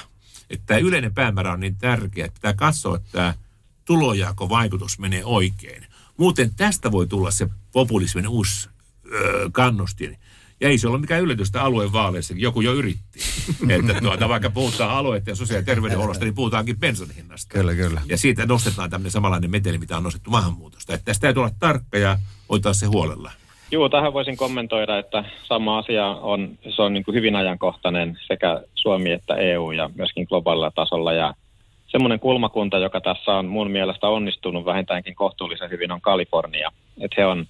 Että 0.49 0.65
tämä 0.65 0.77
yleinen 0.77 1.13
päämäärä 1.13 1.51
on 1.51 1.59
niin 1.59 1.75
tärkeä, 1.75 2.25
että 2.25 2.35
pitää 2.35 2.53
katsoa, 2.53 2.95
että 2.95 3.09
tämä 3.11 3.33
tulojako-vaikutus 3.85 4.99
menee 4.99 5.25
oikein. 5.25 5.87
Muuten 6.17 6.55
tästä 6.55 6.91
voi 6.91 7.07
tulla 7.07 7.31
se 7.31 7.47
populismin 7.71 8.27
uusi 8.27 8.69
öö, 9.11 9.49
kannustin. 9.51 10.17
Ja 10.59 10.69
ei 10.69 10.77
se 10.77 10.87
ole 10.87 10.97
mikään 10.97 11.21
yllätystä 11.21 11.63
alueen 11.63 11.93
vaaleissa, 11.93 12.33
joku 12.37 12.61
jo 12.61 12.73
yritti. 12.73 13.19
että 13.79 14.01
tuota, 14.01 14.29
vaikka 14.29 14.49
puhutaan 14.49 14.91
alueiden 14.91 15.31
ja 15.31 15.35
sosiaali- 15.35 15.61
ja 15.61 15.65
terveydenhuollosta, 15.65 16.25
niin 16.25 16.35
puhutaankin 16.35 16.79
bensan 16.79 17.11
hinnasta. 17.15 17.53
Kyllä, 17.53 17.75
kyllä. 17.75 18.01
Ja 18.05 18.17
siitä 18.17 18.45
nostetaan 18.45 18.89
tämmöinen 18.89 19.11
samanlainen 19.11 19.51
meteli, 19.51 19.77
mitä 19.77 19.97
on 19.97 20.03
nostettu 20.03 20.29
maahanmuutosta. 20.29 20.93
Että 20.93 21.05
tästä 21.05 21.21
täytyy 21.21 21.39
olla 21.39 21.53
tarkka 21.59 21.97
ja 21.97 22.17
hoitaa 22.49 22.73
se 22.73 22.85
huolella. 22.85 23.31
Joo, 23.71 23.89
tähän 23.89 24.13
voisin 24.13 24.37
kommentoida, 24.37 24.99
että 24.99 25.23
sama 25.43 25.77
asia 25.77 26.07
on, 26.07 26.57
se 26.75 26.81
on 26.81 26.93
niin 26.93 27.03
kuin 27.03 27.15
hyvin 27.15 27.35
ajankohtainen 27.35 28.17
sekä 28.27 28.61
Suomi 28.75 29.11
että 29.11 29.35
EU 29.35 29.71
ja 29.71 29.89
myöskin 29.95 30.25
globaalilla 30.29 30.71
tasolla. 30.71 31.13
Ja 31.13 31.33
semmoinen 31.93 32.19
kulmakunta, 32.19 32.77
joka 32.77 33.01
tässä 33.01 33.31
on 33.31 33.45
mun 33.45 33.71
mielestä 33.71 34.07
onnistunut 34.07 34.65
vähintäänkin 34.65 35.15
kohtuullisen 35.15 35.69
hyvin, 35.69 35.91
on 35.91 36.01
Kalifornia. 36.01 36.71
Että 37.01 37.15
he 37.17 37.25
on 37.25 37.45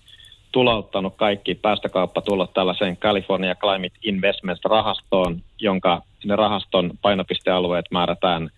tulouttanut 0.52 1.14
kaikki 1.16 1.56
päästökauppatulot 1.56 2.54
tällaiseen 2.54 2.98
California 2.98 3.56
Climate 3.56 3.98
Investments-rahastoon, 4.04 5.42
jonka 5.60 6.02
ne 6.26 6.36
rahaston 6.36 6.92
painopistealueet 7.02 7.86
määrätään 7.92 8.50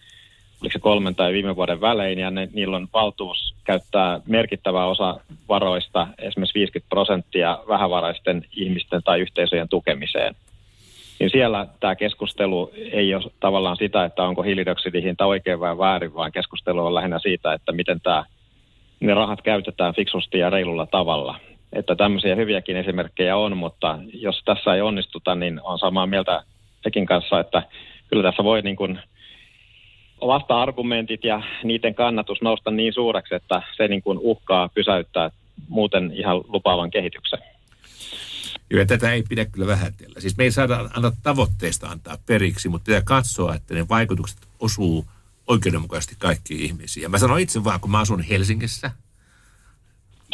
oliko 0.62 0.74
se 0.74 0.80
kolmen 0.80 1.16
tai 1.16 1.34
viime 1.34 1.56
vuoden 1.56 1.82
välein, 1.82 2.20
ja 2.20 2.32
ne, 2.32 2.50
niillä 2.54 2.78
on 2.78 2.88
valtuus 2.94 3.56
käyttää 3.64 4.20
merkittävä 4.28 4.86
osa 4.86 5.20
varoista, 5.50 6.08
esimerkiksi 6.18 6.60
50 6.60 6.90
prosenttia 6.90 7.60
vähävaraisten 7.68 8.46
ihmisten 8.56 9.04
tai 9.04 9.22
yhteisöjen 9.22 9.70
tukemiseen. 9.70 10.36
Niin 11.20 11.30
siellä 11.30 11.68
tämä 11.80 11.96
keskustelu 11.96 12.72
ei 12.92 13.16
ole 13.16 13.24
tavallaan 13.40 13.78
sitä, 13.78 14.06
että 14.06 14.24
onko 14.24 14.42
hiilidioksidihinta 14.42 15.26
oikein 15.26 15.60
vai 15.60 15.78
väärin, 15.78 16.14
vaan 16.14 16.32
keskustelu 16.32 16.86
on 16.86 16.96
lähinnä 16.96 17.20
siitä, 17.20 17.54
että 17.54 17.72
miten 17.72 18.02
tämä, 18.02 18.26
ne 19.00 19.14
rahat 19.14 19.42
käytetään 19.42 19.96
fiksusti 19.96 20.40
ja 20.40 20.50
reilulla 20.50 20.86
tavalla. 20.86 21.40
Että 21.74 21.96
tämmöisiä 21.96 22.36
hyviäkin 22.36 22.78
esimerkkejä 22.78 23.38
on, 23.38 23.58
mutta 23.58 24.00
jos 24.14 24.42
tässä 24.46 24.76
ei 24.76 24.82
onnistuta, 24.82 25.36
niin 25.36 25.60
on 25.64 25.80
samaa 25.80 26.08
mieltä 26.08 26.44
Tekin 26.84 27.06
kanssa, 27.06 27.40
että 27.40 27.64
kyllä 28.08 28.24
tässä 28.24 28.44
voi 28.44 28.62
niin 28.62 28.76
kuin 28.76 29.00
vasta-argumentit 30.22 31.24
ja 31.24 31.42
niiden 31.64 31.96
kannatus 31.96 32.42
nousta 32.42 32.72
niin 32.72 32.94
suureksi, 32.94 33.36
että 33.36 33.62
se 33.78 33.88
niin 33.88 34.04
kuin 34.04 34.20
uhkaa 34.22 34.70
pysäyttää 34.74 35.30
muuten 35.70 36.12
ihan 36.14 36.42
lupaavan 36.48 36.92
kehityksen. 36.92 37.40
Ja 38.70 38.86
tätä 38.86 39.12
ei 39.12 39.24
pidä 39.24 39.46
kyllä 39.46 39.68
vähätellä. 39.68 40.22
Siis 40.22 40.38
me 40.38 40.44
ei 40.44 40.52
saada 40.52 40.90
antaa 40.94 41.12
tavoitteesta 41.24 41.88
antaa 41.88 42.18
periksi, 42.26 42.70
mutta 42.70 42.86
pitää 42.86 43.02
katsoa, 43.02 43.56
että 43.56 43.74
ne 43.74 43.90
vaikutukset 43.90 44.38
osuu 44.60 45.08
oikeudenmukaisesti 45.48 46.16
kaikkiin 46.20 46.62
ihmisiin. 46.62 47.02
Ja 47.02 47.10
mä 47.10 47.18
sanon 47.18 47.40
itse 47.40 47.64
vaan, 47.64 47.80
kun 47.80 47.92
mä 47.92 48.00
asun 48.00 48.22
Helsingissä, 48.22 48.92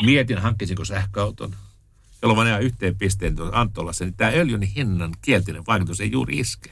mietin 0.02 0.38
hankkisinko 0.38 0.86
sähköauton, 0.86 1.56
jolloin 2.22 2.40
mä 2.40 2.44
näen 2.44 2.64
yhteen 2.64 2.96
pisteen 2.96 3.36
tuossa 3.36 3.60
Antolassa, 3.60 4.06
niin 4.06 4.14
tämä 4.14 4.32
öljyn 4.32 4.62
hinnan 4.62 5.14
kielteinen 5.22 5.64
vaikutus 5.68 6.00
ei 6.00 6.12
juuri 6.12 6.40
iske. 6.40 6.72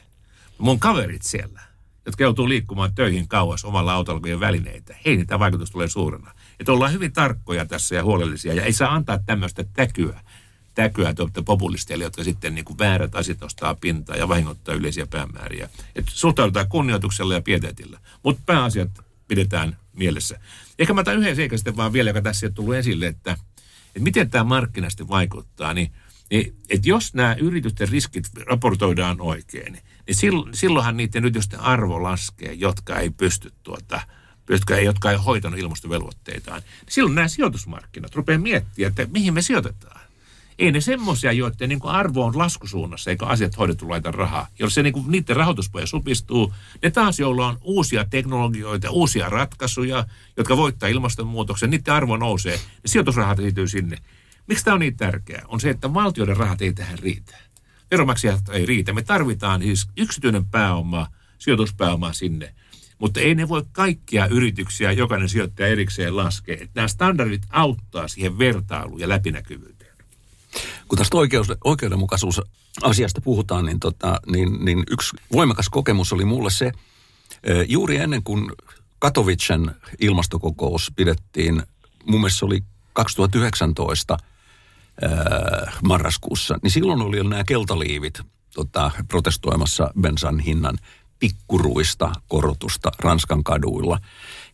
Mun 0.58 0.80
kaverit 0.80 1.22
siellä, 1.22 1.62
jotka 2.06 2.24
joutuu 2.24 2.50
liikkumaan 2.50 2.96
töihin 2.96 3.28
kauas 3.28 3.66
omalla 3.66 3.94
autolla 3.94 4.40
välineitä, 4.40 4.96
hei, 5.06 5.26
tämä 5.26 5.40
vaikutus 5.40 5.72
tulee 5.72 5.88
suurena. 5.88 6.32
Että 6.60 6.72
ollaan 6.72 6.94
hyvin 6.94 7.14
tarkkoja 7.14 7.66
tässä 7.66 7.96
ja 7.96 8.04
huolellisia 8.04 8.54
ja 8.54 8.64
ei 8.64 8.74
saa 8.74 8.94
antaa 8.94 9.20
tämmöistä 9.26 9.64
täkyä, 9.74 10.22
täkyä 10.80 11.14
tuolta 11.14 11.44
populisteille, 11.44 12.04
jotka 12.04 12.24
sitten 12.24 12.56
niin 12.56 12.66
kuin 12.66 12.78
väärät 12.78 13.16
asiat 13.16 13.44
ostaa 13.44 13.76
pintaa 13.76 14.16
ja 14.16 14.28
vahingoittaa 14.28 14.76
yleisiä 14.76 15.08
päämääriä. 15.08 15.70
Että 15.96 16.12
suhtaudutaan 16.14 16.70
kunnioituksella 16.70 17.34
ja 17.34 17.42
pieteetillä, 17.42 18.00
mutta 18.24 18.42
pääasiat 18.46 18.90
pidetään 19.28 19.78
mielessä. 19.94 20.40
Ehkä 20.80 20.94
mä 20.94 21.02
otan 21.02 21.18
yhden 21.18 21.36
seikan 21.36 21.58
sitten 21.58 21.78
vaan 21.78 21.94
vielä, 21.94 22.10
joka 22.10 22.22
tässä 22.22 22.48
on 22.48 22.54
tullut 22.54 22.76
esille, 22.76 23.08
että, 23.08 23.32
että 23.32 24.00
miten 24.00 24.30
tämä 24.30 24.44
markkinasti 24.44 25.08
vaikuttaa, 25.08 25.74
niin, 25.74 25.92
niin 26.32 26.56
että 26.70 26.90
jos 26.90 27.14
nämä 27.14 27.36
yritysten 27.40 27.90
riskit 27.90 28.26
raportoidaan 28.46 29.22
oikein, 29.22 29.74
niin 29.74 30.16
silloinhan 30.54 30.98
niiden 30.98 31.24
yritysten 31.24 31.60
arvo 31.60 32.04
laskee, 32.04 32.54
jotka 32.54 33.00
ei 33.00 33.10
pysty 33.10 33.54
tuota, 33.64 34.02
jotka 34.50 34.78
ei, 34.78 34.86
jotka 34.86 35.12
ei 35.12 35.18
hoitanut 35.18 35.60
ilmastovelvoitteitaan. 35.60 36.62
Niin 36.62 36.94
silloin 36.94 37.16
nämä 37.16 37.28
sijoitusmarkkinat 37.28 38.16
rupeaa 38.16 38.40
miettimään, 38.40 38.90
että 38.90 39.08
mihin 39.12 39.34
me 39.34 39.42
sijoitetaan. 39.42 40.09
Ei 40.60 40.72
ne 40.72 40.82
semmoisia, 40.82 41.32
joiden 41.32 41.70
niin 41.70 41.80
arvo 41.84 42.26
on 42.26 42.38
laskusuunnassa, 42.38 43.10
eikä 43.10 43.26
asiat 43.26 43.58
hoidettu 43.58 43.90
laita 43.90 44.12
rahaa. 44.12 44.48
Jos 44.60 44.74
se 44.74 44.84
niin 44.84 44.94
kuin, 44.94 45.12
niiden 45.12 45.36
rahoituspoja 45.36 45.88
supistuu, 45.88 46.54
ne 46.84 46.92
taas, 46.92 47.20
joilla 47.20 47.48
on 47.48 47.58
uusia 47.62 48.06
teknologioita, 48.06 48.92
uusia 48.92 49.30
ratkaisuja, 49.30 50.06
jotka 50.38 50.58
voittaa 50.58 50.90
ilmastonmuutoksen, 50.90 51.70
niiden 51.70 51.94
arvo 51.94 52.18
nousee, 52.18 52.60
ja 52.84 52.90
sijoitusrahat 52.90 53.40
liittyy 53.40 53.68
sinne. 53.68 53.98
Miksi 54.48 54.66
tämä 54.66 54.74
on 54.74 54.80
niin 54.80 54.98
tärkeää? 54.98 55.46
On 55.48 55.60
se, 55.60 55.70
että 55.70 55.94
valtioiden 55.94 56.38
rahat 56.38 56.62
ei 56.62 56.74
tähän 56.74 57.00
riitä. 57.00 57.38
Veromaksajat 57.92 58.50
ei 58.50 58.66
riitä. 58.66 58.94
Me 58.94 59.02
tarvitaan 59.02 59.62
siis 59.62 59.88
yksityinen 59.98 60.46
pääoma, 60.46 61.08
sijoituspääoma 61.38 62.14
sinne. 62.14 62.54
Mutta 62.98 63.20
ei 63.20 63.36
ne 63.36 63.50
voi 63.50 63.64
kaikkia 63.72 64.26
yrityksiä 64.26 64.92
jokainen 64.92 65.30
sijoittaja 65.30 65.68
erikseen 65.68 66.18
laskea. 66.18 66.68
Nämä 66.76 66.88
standardit 66.88 67.42
auttaa 67.50 68.08
siihen 68.08 68.38
vertailuun 68.38 69.00
ja 69.00 69.10
läpinäkyvyyteen. 69.10 69.79
Kun 70.88 70.98
tästä 70.98 71.18
oikeus, 71.18 71.48
oikeudenmukaisuusasiasta 71.64 73.22
puhutaan, 73.22 73.66
niin, 73.66 73.80
tota, 73.80 74.20
niin, 74.32 74.66
niin 74.66 74.84
yksi 74.92 75.18
voimakas 75.32 75.70
kokemus 75.70 76.14
oli 76.14 76.26
mulle 76.26 76.52
se, 76.52 76.72
juuri 77.68 77.98
ennen 77.98 78.24
kuin 78.24 78.52
Katowicen 79.00 79.76
ilmastokokous 80.00 80.92
pidettiin, 80.96 81.64
mun 82.06 82.20
mielestä 82.20 82.40
se 82.40 82.46
oli 82.46 82.64
2019 82.94 84.18
marraskuussa, 85.84 86.58
niin 86.64 86.72
silloin 86.72 87.02
oli 87.02 87.24
nämä 87.24 87.44
keltaliivit 87.44 88.20
tota, 88.54 88.92
protestoimassa 89.08 89.92
bensan 90.02 90.40
hinnan 90.40 90.78
pikkuruista 91.20 92.12
korotusta 92.28 92.92
Ranskan 93.00 93.44
kaduilla. 93.44 94.00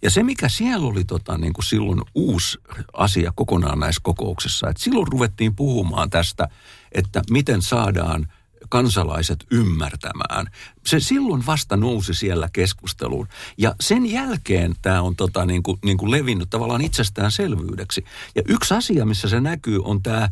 Ja 0.05 0.11
se, 0.11 0.23
mikä 0.23 0.49
siellä 0.49 0.87
oli 0.87 1.05
tota, 1.05 1.37
niin 1.37 1.53
kuin 1.53 1.65
silloin 1.65 2.01
uusi 2.15 2.57
asia 2.93 3.33
kokonaan 3.35 3.79
näissä 3.79 4.01
kokouksissa, 4.03 4.69
että 4.69 4.83
silloin 4.83 5.07
ruvettiin 5.07 5.55
puhumaan 5.55 6.09
tästä, 6.09 6.47
että 6.91 7.21
miten 7.29 7.61
saadaan 7.61 8.27
kansalaiset 8.69 9.45
ymmärtämään. 9.51 10.47
Se 10.85 10.99
silloin 10.99 11.45
vasta 11.45 11.77
nousi 11.77 12.13
siellä 12.13 12.49
keskusteluun. 12.53 13.27
Ja 13.57 13.75
sen 13.81 14.05
jälkeen 14.05 14.75
tämä 14.81 15.01
on 15.01 15.15
tota, 15.15 15.45
niin 15.45 15.63
kuin, 15.63 15.79
niin 15.85 15.97
kuin 15.97 16.11
levinnyt 16.11 16.49
tavallaan 16.49 16.81
itsestäänselvyydeksi. 16.81 18.05
Ja 18.35 18.41
yksi 18.47 18.73
asia, 18.73 19.05
missä 19.05 19.29
se 19.29 19.39
näkyy, 19.39 19.79
on 19.83 20.03
tämä 20.03 20.29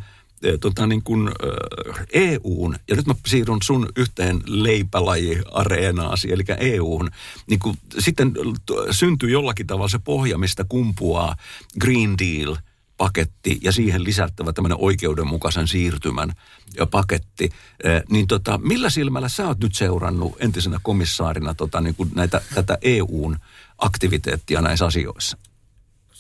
tota 0.62 0.88
niin 0.88 1.04
kuin, 1.04 1.32
EUn, 2.14 2.76
ja 2.90 2.96
nyt 2.96 3.08
mä 3.08 3.14
siirryn 3.26 3.58
sun 3.64 3.90
yhteen 3.96 4.42
leipälaji-areenaasi, 4.46 6.32
eli 6.32 6.44
EUn, 6.60 7.10
niin 7.50 7.60
kuin, 7.60 7.78
sitten 8.00 8.32
syntyy 8.92 9.30
jollakin 9.30 9.68
tavalla 9.68 9.90
se 9.90 10.00
pohja, 10.00 10.38
mistä 10.38 10.64
kumpuaa 10.64 11.36
Green 11.80 12.18
Deal– 12.18 12.56
paketti 12.98 13.60
ja 13.62 13.72
siihen 13.72 14.04
lisättävä 14.04 14.54
tämmöinen 14.54 14.78
oikeudenmukaisen 14.82 15.68
siirtymän 15.68 16.34
paketti. 16.92 17.50
Niin 18.10 18.28
tota, 18.28 18.58
millä 18.58 18.90
silmällä 18.90 19.30
sä 19.30 19.48
oot 19.48 19.60
nyt 19.60 19.76
seurannut 19.76 20.36
entisenä 20.40 20.80
komissaarina 20.84 21.54
tota, 21.54 21.82
niin 21.82 21.96
kuin 21.96 22.12
näitä, 22.16 22.42
tätä 22.56 22.78
EUn 22.82 23.38
aktiviteettia 23.78 24.62
näissä 24.62 24.86
asioissa? 24.86 25.38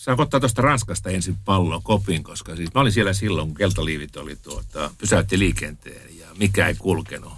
Saan 0.03 0.21
ottaa 0.21 0.39
tuosta 0.39 0.61
Ranskasta 0.61 1.09
ensin 1.09 1.37
pallon 1.45 1.83
kopin, 1.83 2.23
koska 2.23 2.55
siis 2.55 2.73
mä 2.73 2.81
olin 2.81 2.91
siellä 2.91 3.13
silloin, 3.13 3.47
kun 3.47 3.57
keltaliivit 3.57 4.15
oli 4.15 4.35
tuota, 4.35 4.91
pysäytti 4.97 5.39
liikenteen 5.39 6.17
ja 6.19 6.27
mikä 6.37 6.67
ei 6.67 6.75
kulkenut. 6.75 7.33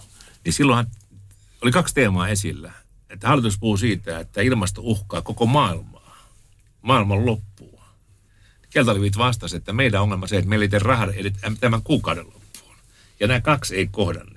Niin 0.46 0.54
silloinhan 0.54 0.88
oli 1.62 1.72
kaksi 1.72 1.96
teemaa 1.96 2.28
esillä. 2.28 2.72
Että 3.10 3.28
hallitus 3.28 3.60
puhuu 3.60 3.78
siitä, 3.78 4.20
että 4.20 4.42
ilmasto 4.42 4.82
uhkaa 4.84 5.22
koko 5.22 5.46
maailmaa. 5.46 6.28
Maailman 6.82 7.26
loppuu. 7.26 7.80
Keltalivit 8.70 9.18
vastasi, 9.18 9.56
että 9.56 9.74
meidän 9.74 10.02
ongelma 10.02 10.28
se, 10.28 10.38
että 10.38 10.50
meillä 10.50 10.64
ei 10.64 10.80
rahaa 10.80 11.08
tämän 11.60 11.82
kuukauden 11.84 12.26
loppuun. 12.26 12.76
Ja 13.20 13.28
nämä 13.28 13.42
kaksi 13.42 13.76
ei 13.76 13.88
kohdanneet. 13.88 14.35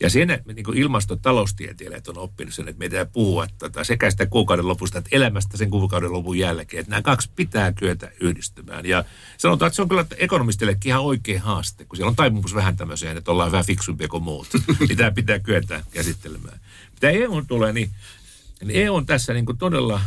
Ja 0.00 0.10
siinä 0.10 0.38
niin 0.54 0.64
kuin 0.64 0.78
ilmastotaloustieteilijät 0.78 2.08
on 2.08 2.18
oppinut 2.18 2.54
sen, 2.54 2.68
että 2.68 2.78
meidän 2.78 3.08
puhua 3.08 3.46
tota, 3.58 3.84
sekä 3.84 4.10
sitä 4.10 4.26
kuukauden 4.26 4.68
lopusta 4.68 4.98
että 4.98 5.08
elämästä 5.12 5.56
sen 5.56 5.70
kuukauden 5.70 6.12
lopun 6.12 6.38
jälkeen. 6.38 6.80
Että 6.80 6.90
nämä 6.90 7.02
kaksi 7.02 7.30
pitää 7.36 7.72
kyetä 7.72 8.12
yhdistymään. 8.20 8.86
Ja 8.86 9.04
sanotaan, 9.38 9.66
että 9.66 9.76
se 9.76 9.82
on 9.82 9.88
kyllä 9.88 10.04
ekonomistillekin 10.16 10.90
ihan 10.90 11.02
oikea 11.02 11.40
haaste, 11.40 11.84
kun 11.84 11.96
siellä 11.96 12.08
on 12.08 12.16
taipumus 12.16 12.54
vähän 12.54 12.76
tämmöiseen, 12.76 13.16
että 13.16 13.30
ollaan 13.30 13.52
vähän 13.52 13.66
fiksumpia 13.66 14.08
kuin 14.08 14.22
muut. 14.22 14.48
niin 14.88 14.96
tämä 14.96 15.10
pitää 15.10 15.38
kyetä 15.38 15.84
käsittelemään. 15.90 16.60
Mitä 16.92 17.10
EU 17.10 17.42
tulee, 17.48 17.72
niin, 17.72 17.90
niin 18.64 18.86
EU 18.86 18.94
on 18.94 19.06
tässä 19.06 19.32
niin 19.32 19.46
kuin 19.46 19.58
todella 19.58 20.00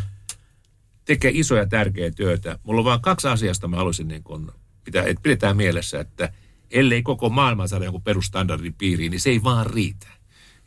tekee 1.05 1.31
isoja 1.33 1.67
tärkeä 1.67 2.11
työtä. 2.11 2.59
Mulla 2.63 2.81
on 2.81 2.85
vain 2.85 3.01
kaksi 3.01 3.27
asiasta, 3.27 3.67
mä 3.67 3.77
haluaisin 3.77 4.07
niin 4.07 4.23
kuin 4.23 4.51
pitää, 4.83 5.03
että 5.03 5.23
pidetään 5.23 5.57
mielessä, 5.57 5.99
että– 5.99 6.33
ellei 6.73 7.03
koko 7.03 7.29
maailman 7.29 7.69
saada 7.69 7.85
jonkun 7.85 8.03
perustandardin 8.03 8.73
piiriin, 8.73 9.11
niin 9.11 9.21
se 9.21 9.29
ei 9.29 9.43
vaan 9.43 9.65
riitä. 9.65 10.07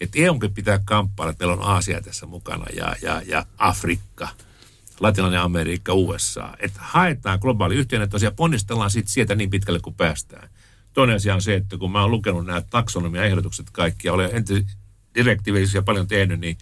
Että 0.00 0.18
EUnkin 0.18 0.54
pitää 0.54 0.80
kamppailla, 0.84 1.30
että 1.30 1.46
meillä 1.46 1.62
on 1.62 1.68
Aasia 1.68 2.02
tässä 2.02 2.26
mukana 2.26 2.64
ja, 2.76 2.96
ja, 3.02 3.22
ja 3.26 3.46
Afrikka, 3.58 4.28
Latinalainen 5.00 5.40
Amerikka, 5.40 5.94
USA. 5.94 6.54
Että 6.58 6.80
haetaan 6.82 7.38
globaali 7.42 7.74
yhteinen 7.74 8.08
ja 8.22 8.30
ponnistellaan 8.30 8.90
sitten 8.90 9.12
sieltä 9.12 9.34
niin 9.34 9.50
pitkälle 9.50 9.80
kuin 9.80 9.94
päästään. 9.94 10.48
Toinen 10.92 11.16
asia 11.16 11.34
on 11.34 11.42
se, 11.42 11.54
että 11.54 11.78
kun 11.78 11.92
mä 11.92 12.02
oon 12.02 12.10
lukenut 12.10 12.46
nämä 12.46 12.60
taksonomia-ehdotukset 12.60 13.66
kaikki 13.72 14.08
ja 14.08 14.12
olen 14.12 14.30
direktiivisiä 15.14 15.82
paljon 15.82 16.08
tehnyt, 16.08 16.40
niin 16.40 16.58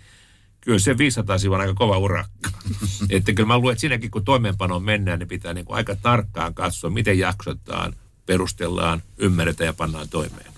kyllä 0.61 0.79
se 0.79 0.99
500 0.99 1.39
sivua 1.39 1.57
on 1.57 1.61
aika 1.61 1.75
kova 1.75 1.99
urakka. 1.99 2.51
että 3.11 3.33
kyllä 3.33 3.47
mä 3.47 3.59
luulen, 3.59 3.73
että 3.73 3.81
siinäkin 3.81 4.11
kun 4.11 4.25
toimeenpanoon 4.25 4.83
mennään, 4.83 5.19
niin 5.19 5.29
pitää 5.29 5.55
niin 5.55 5.65
kuin 5.65 5.77
aika 5.77 5.97
tarkkaan 5.97 6.55
katsoa, 6.55 6.91
miten 6.91 7.19
jaksotaan– 7.19 7.95
perustellaan, 8.27 9.03
ymmärretään 9.19 9.67
ja 9.67 9.73
pannaan 9.73 10.09
toimeen. 10.09 10.55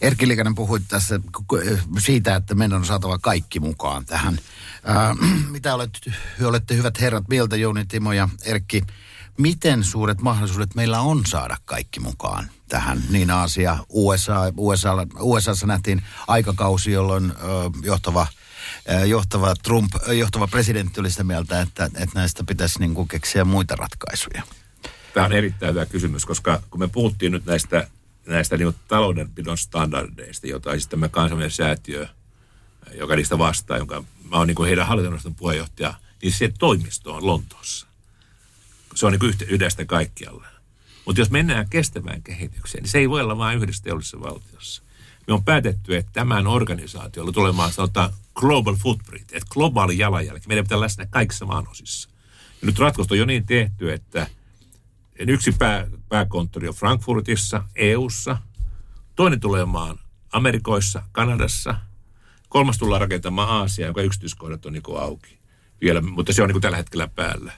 Erkki 0.00 0.28
Likanen 0.28 0.54
puhui 0.54 0.80
tässä 0.88 1.20
siitä, 1.98 2.36
että 2.36 2.54
meidän 2.54 2.78
on 2.78 2.84
saatava 2.84 3.18
kaikki 3.18 3.60
mukaan 3.60 4.06
tähän. 4.06 4.38
Ää, 4.84 5.14
mitä 5.50 5.74
olet, 5.74 5.90
olette 6.44 6.76
hyvät 6.76 7.00
herrat 7.00 7.28
mieltä, 7.28 7.56
Jouni, 7.56 7.86
Timo 7.86 8.12
ja 8.12 8.28
Erkki, 8.44 8.82
miten 9.38 9.84
suuret 9.84 10.20
mahdollisuudet 10.20 10.74
meillä 10.74 11.00
on 11.00 11.26
saada 11.26 11.56
kaikki 11.64 12.00
mukaan 12.00 12.50
tähän? 12.68 13.02
Niin 13.10 13.30
Aasia, 13.30 13.76
USA, 13.88 14.52
USA 14.56 15.06
USAssa 15.20 15.66
nähtiin 15.66 16.02
aikakausi, 16.26 16.92
jolloin 16.92 17.30
ö, 17.30 17.34
johtava 17.82 18.26
johtava 19.06 19.54
Trump, 19.62 19.92
johtava 20.08 20.46
presidentti 20.46 21.00
oli 21.00 21.10
sitä 21.10 21.24
mieltä, 21.24 21.60
että, 21.60 21.84
että 21.84 22.18
näistä 22.18 22.44
pitäisi 22.44 22.78
niin 22.78 22.94
kuin 22.94 23.08
keksiä 23.08 23.44
muita 23.44 23.76
ratkaisuja. 23.76 24.42
Tämä 25.14 25.26
on 25.26 25.32
erittäin 25.32 25.74
hyvä 25.74 25.86
kysymys, 25.86 26.24
koska 26.26 26.62
kun 26.70 26.80
me 26.80 26.88
puhuttiin 26.88 27.32
nyt 27.32 27.46
näistä, 27.46 27.88
näistä 28.26 28.56
niin 28.56 28.74
taloudenpidon 28.88 29.58
standardeista, 29.58 30.46
joita 30.46 30.70
siis 30.70 30.88
tämä 30.88 31.08
kansainvälinen 31.08 31.50
säätiö, 31.50 32.06
joka 32.94 33.16
niistä 33.16 33.38
vastaa, 33.38 33.76
jonka 33.78 34.04
mä 34.30 34.36
oon 34.36 34.46
niin 34.46 34.64
heidän 34.64 34.86
hallintoneuvoston 34.86 35.34
puheenjohtaja, 35.34 35.94
niin 36.22 36.32
se 36.32 36.52
toimisto 36.58 37.14
on 37.14 37.26
Lontoossa. 37.26 37.86
Se 38.94 39.06
on 39.06 39.12
niin 39.12 39.34
yhdestä 39.48 39.84
kaikkialla. 39.84 40.46
Mutta 41.04 41.20
jos 41.20 41.30
mennään 41.30 41.68
kestävään 41.70 42.22
kehitykseen, 42.22 42.82
niin 42.82 42.90
se 42.90 42.98
ei 42.98 43.10
voi 43.10 43.20
olla 43.20 43.38
vain 43.38 43.58
yhdessä 43.58 43.82
teollisessa 43.82 44.20
valtiossa. 44.20 44.82
Me 45.26 45.34
on 45.34 45.44
päätetty, 45.44 45.96
että 45.96 46.12
tämän 46.12 46.46
organisaatiolla 46.46 47.32
tulemaan 47.32 47.72
sanotaan 47.72 48.10
global 48.34 48.74
footprint, 48.74 49.32
että 49.32 49.48
globaali 49.50 49.98
jalanjälki. 49.98 50.48
Meidän 50.48 50.64
pitää 50.64 50.80
läsnä 50.80 51.06
kaikissa 51.06 51.46
maanosissa. 51.46 52.08
Ja 52.60 52.66
nyt 52.66 52.78
ratkaista 52.78 53.14
on 53.14 53.18
jo 53.18 53.24
niin 53.24 53.46
tehty, 53.46 53.92
että 53.92 54.26
yksi 55.18 55.52
pää, 55.52 55.86
pääkonttori 56.08 56.68
on 56.68 56.74
Frankfurtissa, 56.74 57.64
EUssa, 57.74 58.36
toinen 59.16 59.40
tulee 59.40 59.64
maan 59.64 59.98
Amerikoissa, 60.32 61.02
Kanadassa, 61.12 61.74
kolmas 62.48 62.78
tullaan 62.78 63.00
rakentamaan 63.00 63.48
Aasia, 63.48 63.86
jonka 63.86 64.02
yksityiskohdat 64.02 64.66
on 64.66 64.72
niin 64.72 64.82
auki 64.98 65.38
vielä, 65.80 66.00
mutta 66.00 66.32
se 66.32 66.42
on 66.42 66.48
niin 66.48 66.60
tällä 66.60 66.76
hetkellä 66.76 67.08
päällä. 67.08 67.52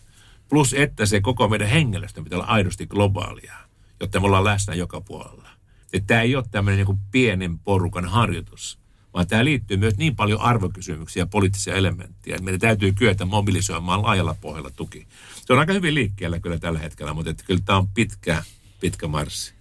Plus, 0.49 0.75
että 0.75 1.07
se 1.07 1.21
koko 1.21 1.49
meidän 1.49 1.69
hengellistä 1.69 2.23
pitää 2.23 2.39
olla 2.39 2.49
aidosti 2.49 2.87
globaalia, 2.87 3.55
jotta 4.01 4.21
me 4.21 4.27
ollaan 4.27 4.45
läsnä 4.45 4.75
joka 4.75 5.01
puolella. 5.01 5.49
Että 5.93 6.07
tämä 6.07 6.21
ei 6.21 6.37
ole 6.37 6.45
tämmöinen 6.51 6.87
niin 6.87 6.99
pienen 7.11 7.59
porukan 7.59 8.05
harjoitus, 8.05 8.79
vaan 9.15 9.27
tämä 9.27 9.45
liittyy 9.45 9.77
myös 9.77 9.97
niin 9.97 10.17
paljon 10.17 10.41
arvokysymyksiä 10.41 11.23
ja 11.23 11.27
poliittisia 11.27 11.75
elementtejä, 11.75 12.37
että 12.37 12.45
meidän 12.45 12.61
täytyy 12.61 12.93
kyetä 12.93 13.25
mobilisoimaan 13.25 14.03
laajalla 14.03 14.37
pohjalla 14.41 14.71
tuki. 14.71 15.07
Se 15.45 15.53
on 15.53 15.59
aika 15.59 15.73
hyvin 15.73 15.95
liikkeellä 15.95 16.41
kyllä 16.41 16.59
tällä 16.59 16.79
hetkellä, 16.79 17.15
mutta 17.15 17.31
että 17.31 17.45
kyllä 17.47 17.61
tämä 17.67 17.79
on 17.79 17.89
pitkä, 17.95 18.43
pitkä 18.81 19.07
marssi. 19.07 19.55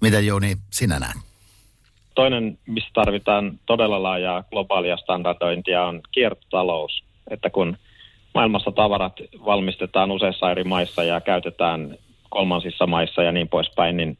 Mitä 0.00 0.20
Jouni 0.20 0.56
sinä 0.70 0.98
näet? 0.98 1.16
Toinen, 2.14 2.58
missä 2.66 2.90
tarvitaan 2.94 3.58
todella 3.66 4.02
laajaa 4.02 4.42
globaalia 4.42 4.96
standardointia, 4.96 5.84
on 5.84 6.00
kiertotalous. 6.12 7.04
Että 7.30 7.50
kun 7.50 7.76
maailmassa 8.34 8.72
tavarat 8.72 9.12
valmistetaan 9.44 10.10
useissa 10.10 10.50
eri 10.50 10.64
maissa 10.64 11.02
ja 11.02 11.20
käytetään 11.20 11.96
kolmansissa 12.30 12.86
maissa 12.86 13.22
ja 13.22 13.32
niin 13.32 13.48
poispäin, 13.48 13.96
niin 13.96 14.18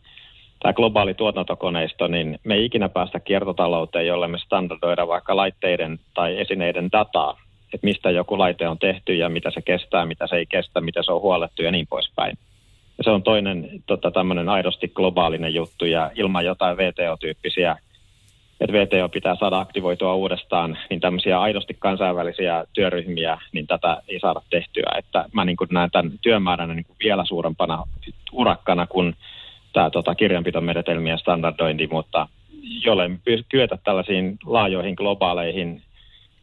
tämä 0.61 0.72
globaali 0.72 1.14
tuotantokoneisto, 1.14 2.06
niin 2.09 2.38
me 2.44 2.54
ei 2.54 2.64
ikinä 2.64 2.88
päästä 2.88 3.20
kiertotalouteen, 3.20 4.06
jolle 4.06 4.28
me 4.28 4.38
standardoida 4.38 5.09
vaikka 5.09 5.37
laitteiden 5.37 6.00
tai 6.14 6.40
esineiden 6.40 6.92
dataa, 6.92 7.37
että 7.74 7.87
mistä 7.87 8.11
joku 8.11 8.38
laite 8.38 8.68
on 8.68 8.78
tehty 8.78 9.14
ja 9.14 9.28
mitä 9.28 9.50
se 9.50 9.62
kestää, 9.62 10.06
mitä 10.06 10.26
se 10.26 10.37
ei 10.37 10.46
kestä, 10.46 10.80
mitä 10.80 11.02
se 11.02 11.12
on 11.12 11.20
huolettu 11.20 11.62
ja 11.62 11.70
niin 11.70 11.87
poispäin. 11.87 12.38
Ja 12.98 13.04
se 13.04 13.11
on 13.11 13.22
toinen 13.22 13.70
tota, 13.87 14.11
tämmöinen 14.11 14.48
aidosti 14.48 14.88
globaalinen 14.88 15.54
juttu 15.54 15.85
ja 15.85 16.11
ilman 16.14 16.44
jotain 16.44 16.76
VTO-tyyppisiä 16.76 17.76
että 18.61 18.72
VTO 18.72 19.09
pitää 19.09 19.37
saada 19.37 19.59
aktivoitua 19.59 20.14
uudestaan, 20.14 20.78
niin 20.90 21.00
tämmöisiä 21.00 21.40
aidosti 21.40 21.76
kansainvälisiä 21.78 22.64
työryhmiä, 22.72 23.38
niin 23.52 23.66
tätä 23.66 24.02
ei 24.09 24.20
saada 24.20 24.40
tehtyä. 24.50 24.92
Että 24.98 25.24
mä 25.33 25.44
niin 25.44 25.56
näen 25.70 25.90
tämän 25.90 26.12
työmääränä 26.22 26.74
niin 26.74 26.87
vielä 27.04 27.24
suurempana 27.24 27.85
urakkana 28.33 28.87
kuin 28.87 29.16
tämä 29.72 29.90
tota, 29.90 30.14
kirjanpitomenetelmien 30.14 31.18
standardointi, 31.18 31.87
mutta 31.87 32.28
jolle 32.85 33.11
kyetä 33.48 33.78
tällaisiin 33.85 34.38
laajoihin 34.46 34.94
globaaleihin 34.94 35.83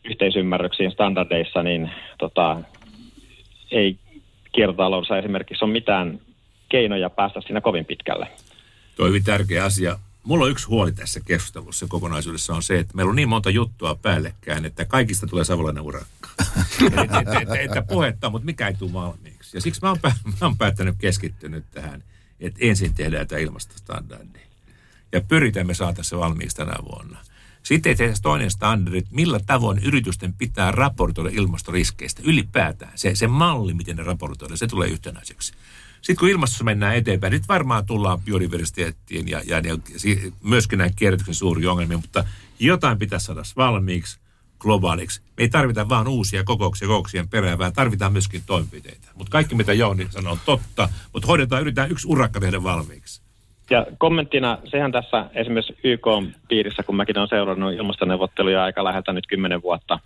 yhteisymmärryksiin 0.10 0.92
standardeissa, 0.92 1.64
niin 1.64 1.92
tota, 2.18 2.62
ei 3.72 3.98
kiertotaloudessa 4.52 5.18
esimerkiksi 5.18 5.66
ole 5.66 5.72
mitään 5.72 6.20
keinoja 6.70 7.10
päästä 7.10 7.42
siinä 7.42 7.62
kovin 7.62 7.86
pitkälle. 7.86 8.28
Tuo 8.96 9.06
on 9.06 9.10
hyvin 9.10 9.24
tärkeä 9.24 9.64
asia. 9.64 10.00
Mulla 10.24 10.46
on 10.46 10.52
yksi 10.52 10.68
huoli 10.68 10.92
tässä 10.92 11.20
keskustelussa 11.26 11.86
kokonaisuudessa 11.90 12.54
on 12.54 12.64
se, 12.64 12.80
että 12.80 12.96
meillä 12.96 13.10
on 13.10 13.16
niin 13.16 13.30
monta 13.30 13.50
juttua 13.50 13.96
päällekkäin, 13.96 14.66
että 14.66 14.86
kaikista 14.86 15.28
tulee 15.28 15.44
savolainen 15.44 15.84
urakka. 15.84 16.30
että, 16.86 17.20
että, 17.20 17.40
että, 17.42 17.60
että 17.60 17.82
puhetta, 17.82 18.30
mutta 18.30 18.46
mikä 18.46 18.68
ei 18.68 18.74
tule 18.74 18.94
valmiiksi. 18.94 19.58
Ja 19.58 19.62
siksi 19.62 19.82
mä 19.82 19.90
oon, 19.90 19.98
mä 20.04 20.12
oon 20.42 20.58
päättänyt 20.58 20.96
keskittynyt 21.00 21.66
tähän, 21.72 22.04
että 22.40 22.60
ensin 22.62 22.94
tehdään 22.94 23.28
tämä 23.28 23.40
ilmastostandardi. 23.40 24.40
Ja 25.12 25.22
pyritään 25.22 25.68
me 25.68 25.74
saada 25.74 26.04
se 26.04 26.18
valmiiksi 26.18 26.58
tänä 26.58 26.74
vuonna. 26.92 27.18
Sitten 27.68 27.98
tehdään 27.98 28.22
toinen 28.22 28.52
standardi, 28.52 28.98
että 28.98 29.16
millä 29.16 29.40
tavoin 29.46 29.80
yritysten 29.84 30.34
pitää 30.34 30.72
raportoida 30.72 31.30
ilmastoriskeistä 31.34 32.22
ylipäätään. 32.26 32.92
Se, 32.96 33.16
se 33.16 33.28
malli, 33.28 33.74
miten 33.74 33.96
ne 33.96 34.04
raportoidaan, 34.04 34.58
se 34.58 34.68
tulee 34.68 34.88
yhtenäiseksi. 34.88 35.54
Sitten 36.02 36.16
kun 36.16 36.30
ilmastossa 36.30 36.64
mennään 36.64 36.96
eteenpäin, 36.96 37.32
nyt 37.32 37.48
varmaan 37.48 37.86
tullaan 37.86 38.22
biodiversiteettiin 38.22 39.28
ja, 39.28 39.42
ja, 39.46 39.58
ja 39.58 39.78
myöskin 40.44 40.80
näin 40.80 40.94
kierrätyksen 40.96 41.36
suuri 41.36 41.68
ongelmia, 41.68 41.98
mutta 41.98 42.24
jotain 42.60 42.98
pitäisi 42.98 43.26
saada 43.26 43.42
valmiiksi 43.58 44.20
globaaliksi. 44.60 45.22
Me 45.22 45.44
ei 45.44 45.50
tarvita 45.50 45.90
vain 45.90 46.08
uusia 46.08 46.44
kokouksia 46.44 46.88
kokouksien 46.88 47.30
perään, 47.30 47.58
vaan 47.58 47.74
tarvitaan 47.74 48.12
myöskin 48.12 48.44
toimenpiteitä. 48.46 49.08
Mutta 49.16 49.32
kaikki 49.32 49.56
mitä 49.56 49.74
Jouni 49.74 50.08
sanoo 50.10 50.34
on 50.34 50.40
totta, 50.46 50.90
mutta 51.14 51.28
hoidetaan, 51.28 51.62
yritetään 51.62 51.92
yksi 51.92 52.08
urakka 52.08 52.40
tehdä 52.40 52.64
valmiiksi. 52.64 53.27
Ja 53.70 53.86
kommenttina, 53.98 54.58
sehän 54.66 54.92
tässä 54.92 55.26
esimerkiksi 55.36 55.78
YK-piirissä, 55.84 56.84
kun 56.84 56.96
mäkin 56.96 57.18
olen 57.18 57.30
seurannut 57.30 57.74
ilmastoneuvotteluja 57.74 58.64
aika 58.64 58.84
läheltä 58.84 59.14
nyt 59.14 59.28
kymmenen 59.28 59.62
vuotta, 59.62 60.00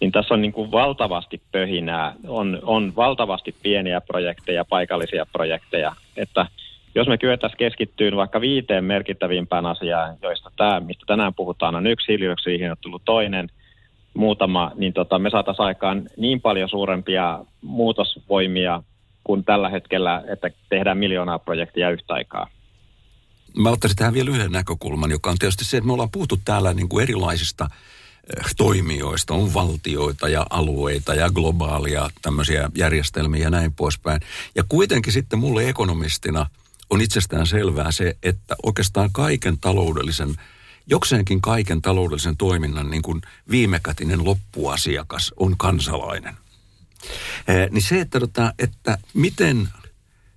niin 0.00 0.12
tässä 0.12 0.34
on 0.34 0.42
niin 0.42 0.52
kuin 0.52 0.70
valtavasti 0.70 1.40
pöhinää, 1.52 2.14
on, 2.26 2.58
on 2.62 2.92
valtavasti 2.96 3.54
pieniä 3.62 4.00
projekteja, 4.00 4.64
paikallisia 4.64 5.26
projekteja, 5.32 5.92
että 6.16 6.46
jos 6.94 7.08
me 7.08 7.18
kyettäisiin 7.18 7.58
keskittyyn 7.58 8.16
vaikka 8.16 8.40
viiteen 8.40 8.84
merkittävimpään 8.84 9.66
asiaan, 9.66 10.16
joista 10.22 10.50
tämä, 10.56 10.80
mistä 10.80 11.04
tänään 11.06 11.34
puhutaan, 11.34 11.74
on 11.74 11.86
yksi 11.86 12.08
hiilidioksidihin 12.08 12.70
on 12.70 12.76
tullut 12.80 13.02
toinen, 13.04 13.48
muutama, 14.14 14.72
niin 14.74 14.92
tota, 14.92 15.18
me 15.18 15.30
saataisiin 15.30 15.66
aikaan 15.66 16.02
niin 16.16 16.40
paljon 16.40 16.68
suurempia 16.68 17.38
muutosvoimia 17.62 18.82
kuin 19.24 19.44
tällä 19.44 19.68
hetkellä, 19.68 20.22
että 20.28 20.50
tehdään 20.68 20.98
miljoonaa 20.98 21.38
projektia 21.38 21.90
yhtä 21.90 22.14
aikaa. 22.14 22.48
Mä 23.56 23.70
ottaisin 23.70 23.96
tähän 23.96 24.14
vielä 24.14 24.30
yhden 24.30 24.52
näkökulman, 24.52 25.10
joka 25.10 25.30
on 25.30 25.38
tietysti 25.38 25.64
se, 25.64 25.76
että 25.76 25.86
me 25.86 25.92
ollaan 25.92 26.10
puhuttu 26.10 26.40
täällä 26.44 26.74
niin 26.74 26.88
kuin 26.88 27.02
erilaisista 27.02 27.70
toimijoista, 28.56 29.34
on 29.34 29.54
valtioita 29.54 30.28
ja 30.28 30.46
alueita 30.50 31.14
ja 31.14 31.30
globaalia 31.30 32.10
tämmöisiä 32.22 32.70
järjestelmiä 32.74 33.42
ja 33.42 33.50
näin 33.50 33.72
poispäin. 33.72 34.20
Ja 34.54 34.64
kuitenkin 34.68 35.12
sitten 35.12 35.38
mulle 35.38 35.68
ekonomistina 35.68 36.46
on 36.90 37.00
itsestään 37.00 37.46
selvää 37.46 37.92
se, 37.92 38.16
että 38.22 38.56
oikeastaan 38.62 39.12
kaiken 39.12 39.58
taloudellisen, 39.58 40.36
jokseenkin 40.86 41.40
kaiken 41.40 41.82
taloudellisen 41.82 42.36
toiminnan 42.36 42.90
niin 42.90 43.02
kuin 43.02 43.20
viimekätinen 43.50 44.24
loppuasiakas 44.24 45.32
on 45.36 45.56
kansalainen. 45.56 46.36
Eh, 47.48 47.70
niin 47.70 47.82
se, 47.82 48.00
että, 48.00 48.20
tota, 48.20 48.52
että 48.58 48.98
miten 49.14 49.68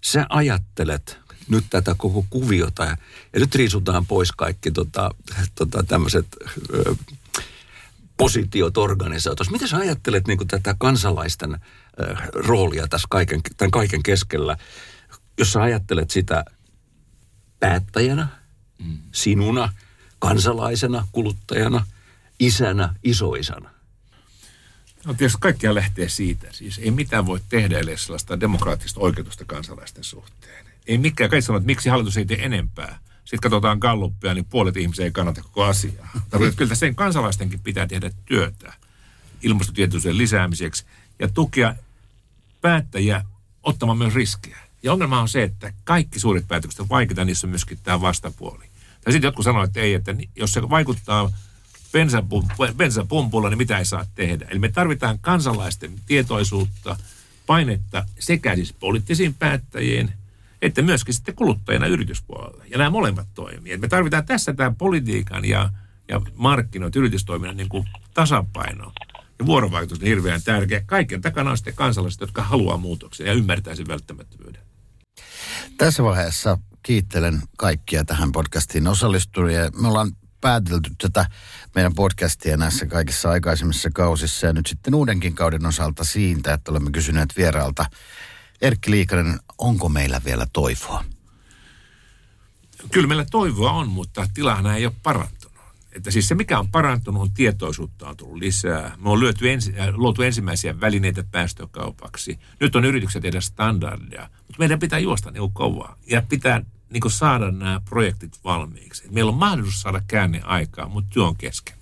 sä 0.02 0.26
ajattelet 0.30 1.20
nyt 1.52 1.66
tätä 1.70 1.96
koko 1.98 2.26
kuviota, 2.30 2.84
ja, 2.84 2.98
ja 3.34 3.40
nyt 3.40 3.56
riisutaan 3.56 4.06
pois 4.06 4.32
kaikki 4.32 4.72
tota, 4.72 5.12
tota, 5.56 5.84
tämmöiset 5.84 6.26
positiot 8.18 8.78
organisaatiossa. 8.78 9.52
Miten 9.52 9.68
sä 9.68 9.78
ajattelet 9.78 10.28
niin 10.28 10.48
tätä 10.48 10.76
kansalaisten 10.80 11.54
äh, 11.54 12.30
roolia 12.34 12.88
tässä 12.88 13.08
kaiken, 13.10 13.42
tämän 13.58 13.72
kaiken 13.72 14.04
keskellä, 14.04 14.58
jos 15.38 15.54
sä 15.54 15.62
ajattelet 15.62 16.12
sitä 16.12 16.46
päättäjänä, 17.60 18.28
mm. 18.84 18.98
sinuna, 19.12 19.74
kansalaisena, 20.20 21.08
kuluttajana, 21.12 21.86
isänä, 22.40 22.96
isoisänä? 23.04 23.70
No 25.06 25.14
tietysti 25.14 25.38
kaikkia 25.42 25.76
lähtee 25.76 26.10
siitä. 26.10 26.48
Siis 26.52 26.78
ei 26.78 26.92
mitään 26.92 27.26
voi 27.26 27.40
tehdä 27.50 27.80
ellei 27.80 27.98
sellaista 27.98 28.40
demokraattista 28.40 29.00
oikeutusta 29.00 29.46
kansalaisten 29.46 30.04
suhteen. 30.04 30.71
Ei 30.88 30.98
mikään, 30.98 31.30
kaikki 31.30 31.46
sanoo, 31.46 31.58
että 31.58 31.66
miksi 31.66 31.90
hallitus 31.90 32.18
ei 32.18 32.26
tee 32.26 32.46
enempää– 32.46 33.00
sitten 33.32 33.50
katsotaan 33.50 33.78
Galluppia, 33.78 34.34
niin 34.34 34.46
puolet 34.46 34.78
ihmisiä 34.78 35.06
ei 35.06 35.12
kannata 35.12 35.42
koko 35.42 35.64
asiaa. 35.64 36.10
Tarkoittaa, 36.30 36.58
kyllä 36.58 36.76
sen 36.76 36.96
kansalaistenkin 36.96 37.60
pitää 37.60 37.88
tehdä 37.88 38.12
työtä 38.26 38.74
ilmastotietoisuuden 39.44 40.18
lisäämiseksi 40.18 40.86
ja 41.20 41.28
tukea 41.28 41.76
päättäjiä 42.62 43.26
ottamaan 43.64 43.98
myös 43.98 44.16
riskejä. 44.16 44.58
Ja 44.84 44.94
ongelma 44.94 45.22
on 45.22 45.30
se, 45.30 45.44
että 45.44 45.74
kaikki 45.84 46.20
suuret 46.20 46.48
päätökset 46.48 46.80
on 46.80 46.90
vaikeita, 46.90 47.26
niissä 47.26 47.48
on 47.48 47.52
myöskin 47.52 47.80
tämä 47.84 48.02
vastapuoli. 48.02 48.66
Tai 49.04 49.14
sitten 49.14 49.28
jotkut 49.28 49.46
sanoo, 49.46 49.64
että 49.64 49.80
ei, 49.80 49.94
että 49.94 50.16
jos 50.36 50.52
se 50.52 50.70
vaikuttaa 50.70 51.32
bensapumpulla, 52.78 53.50
niin 53.50 53.58
mitä 53.58 53.78
ei 53.78 53.86
saa 53.86 54.06
tehdä. 54.16 54.46
Eli 54.50 54.60
me 54.60 54.70
tarvitaan 54.70 55.20
kansalaisten 55.20 55.92
tietoisuutta, 56.06 56.96
painetta 57.46 58.06
sekä 58.20 58.56
siis 58.56 58.74
poliittisiin 58.74 59.34
päättäjiin, 59.34 60.14
että 60.62 60.82
myöskin 60.82 61.14
sitten 61.14 61.36
kuluttajana 61.36 61.88
yrityspuolella. 61.88 62.64
Ja 62.68 62.78
nämä 62.78 62.90
molemmat 62.90 63.28
toimii. 63.34 63.78
me 63.78 63.88
tarvitaan 63.88 64.26
tässä 64.26 64.54
tämä 64.54 64.72
politiikan 64.78 65.46
ja, 65.46 65.70
ja 66.08 66.22
markkinoit, 66.36 66.96
yritystoiminnan 66.96 67.58
niin 67.58 67.70
kuin 67.70 67.86
tasapaino. 68.14 68.92
Ja 69.40 69.46
vuorovaikutus 69.46 70.00
on 70.00 70.08
hirveän 70.08 70.42
tärkeä. 70.44 70.82
Kaiken 70.86 71.22
takana 71.22 71.52
on 71.52 71.58
sitten 71.58 71.76
kansalaiset, 71.76 72.22
jotka 72.22 72.44
haluaa 72.44 72.78
muutoksen 72.78 73.28
ja 73.28 73.34
ymmärtää 73.34 73.76
sen 73.76 73.88
välttämättömyyden. 73.88 74.62
Tässä 75.78 76.04
vaiheessa 76.04 76.58
kiittelen 76.84 77.42
kaikkia 77.58 78.06
tähän 78.06 78.32
podcastiin 78.32 78.88
osallistujia. 78.88 79.72
Me 79.82 79.88
ollaan 79.88 80.12
päätelty 80.42 80.90
tätä 80.98 81.26
meidän 81.76 81.94
podcastia 81.94 82.58
näissä 82.58 82.86
kaikissa 82.86 83.30
aikaisemmissa 83.30 83.90
kausissa 83.94 84.48
ja 84.48 84.54
nyt 84.54 84.68
sitten 84.68 84.96
uudenkin 84.96 85.36
kauden 85.36 85.66
osalta 85.66 86.04
siitä, 86.04 86.54
että 86.54 86.72
olemme 86.72 86.92
kysyneet 86.92 87.38
vieraalta 87.38 87.86
Erkki 88.62 88.92
Liikanen, 88.92 89.40
onko 89.58 89.90
meillä 89.90 90.22
vielä 90.26 90.48
toivoa? 90.54 91.04
Kyllä 92.92 93.08
meillä 93.08 93.26
toivoa 93.32 93.72
on, 93.72 93.88
mutta 93.88 94.28
tilanne 94.34 94.76
ei 94.76 94.86
ole 94.86 94.96
parantunut. 95.04 95.42
Että 95.92 96.12
siis 96.12 96.28
se, 96.28 96.36
mikä 96.36 96.60
on 96.60 96.72
parantunut, 96.72 97.22
on 97.22 97.34
tietoisuutta 97.34 98.10
on 98.10 98.18
tullut 98.18 98.38
lisää. 98.38 98.96
Me 98.98 99.10
on 99.10 99.20
lyöty 99.20 99.52
ensi, 99.52 99.80
äh, 99.80 99.90
luotu 99.94 100.22
ensimmäisiä 100.22 100.80
välineitä 100.80 101.24
päästökaupaksi. 101.32 102.40
Nyt 102.60 102.76
on 102.76 102.86
yritykset 102.86 103.22
tehdä 103.22 103.42
standardia, 103.42 104.30
mutta 104.38 104.60
meidän 104.60 104.80
pitää 104.80 105.00
juosta 105.00 105.32
niin 105.32 105.54
kovaa. 105.54 105.98
Ja 106.08 106.22
pitää 106.30 106.62
niin 106.90 107.12
saada 107.12 107.52
nämä 107.52 107.82
projektit 107.90 108.44
valmiiksi. 108.44 109.04
Meillä 109.12 109.30
on 109.30 109.38
mahdollisuus 109.38 109.82
saada 109.82 110.02
käänne 110.08 110.42
aikaa, 110.42 110.88
mutta 110.88 111.10
työ 111.14 111.26
on 111.26 111.38
kesken. 111.38 111.81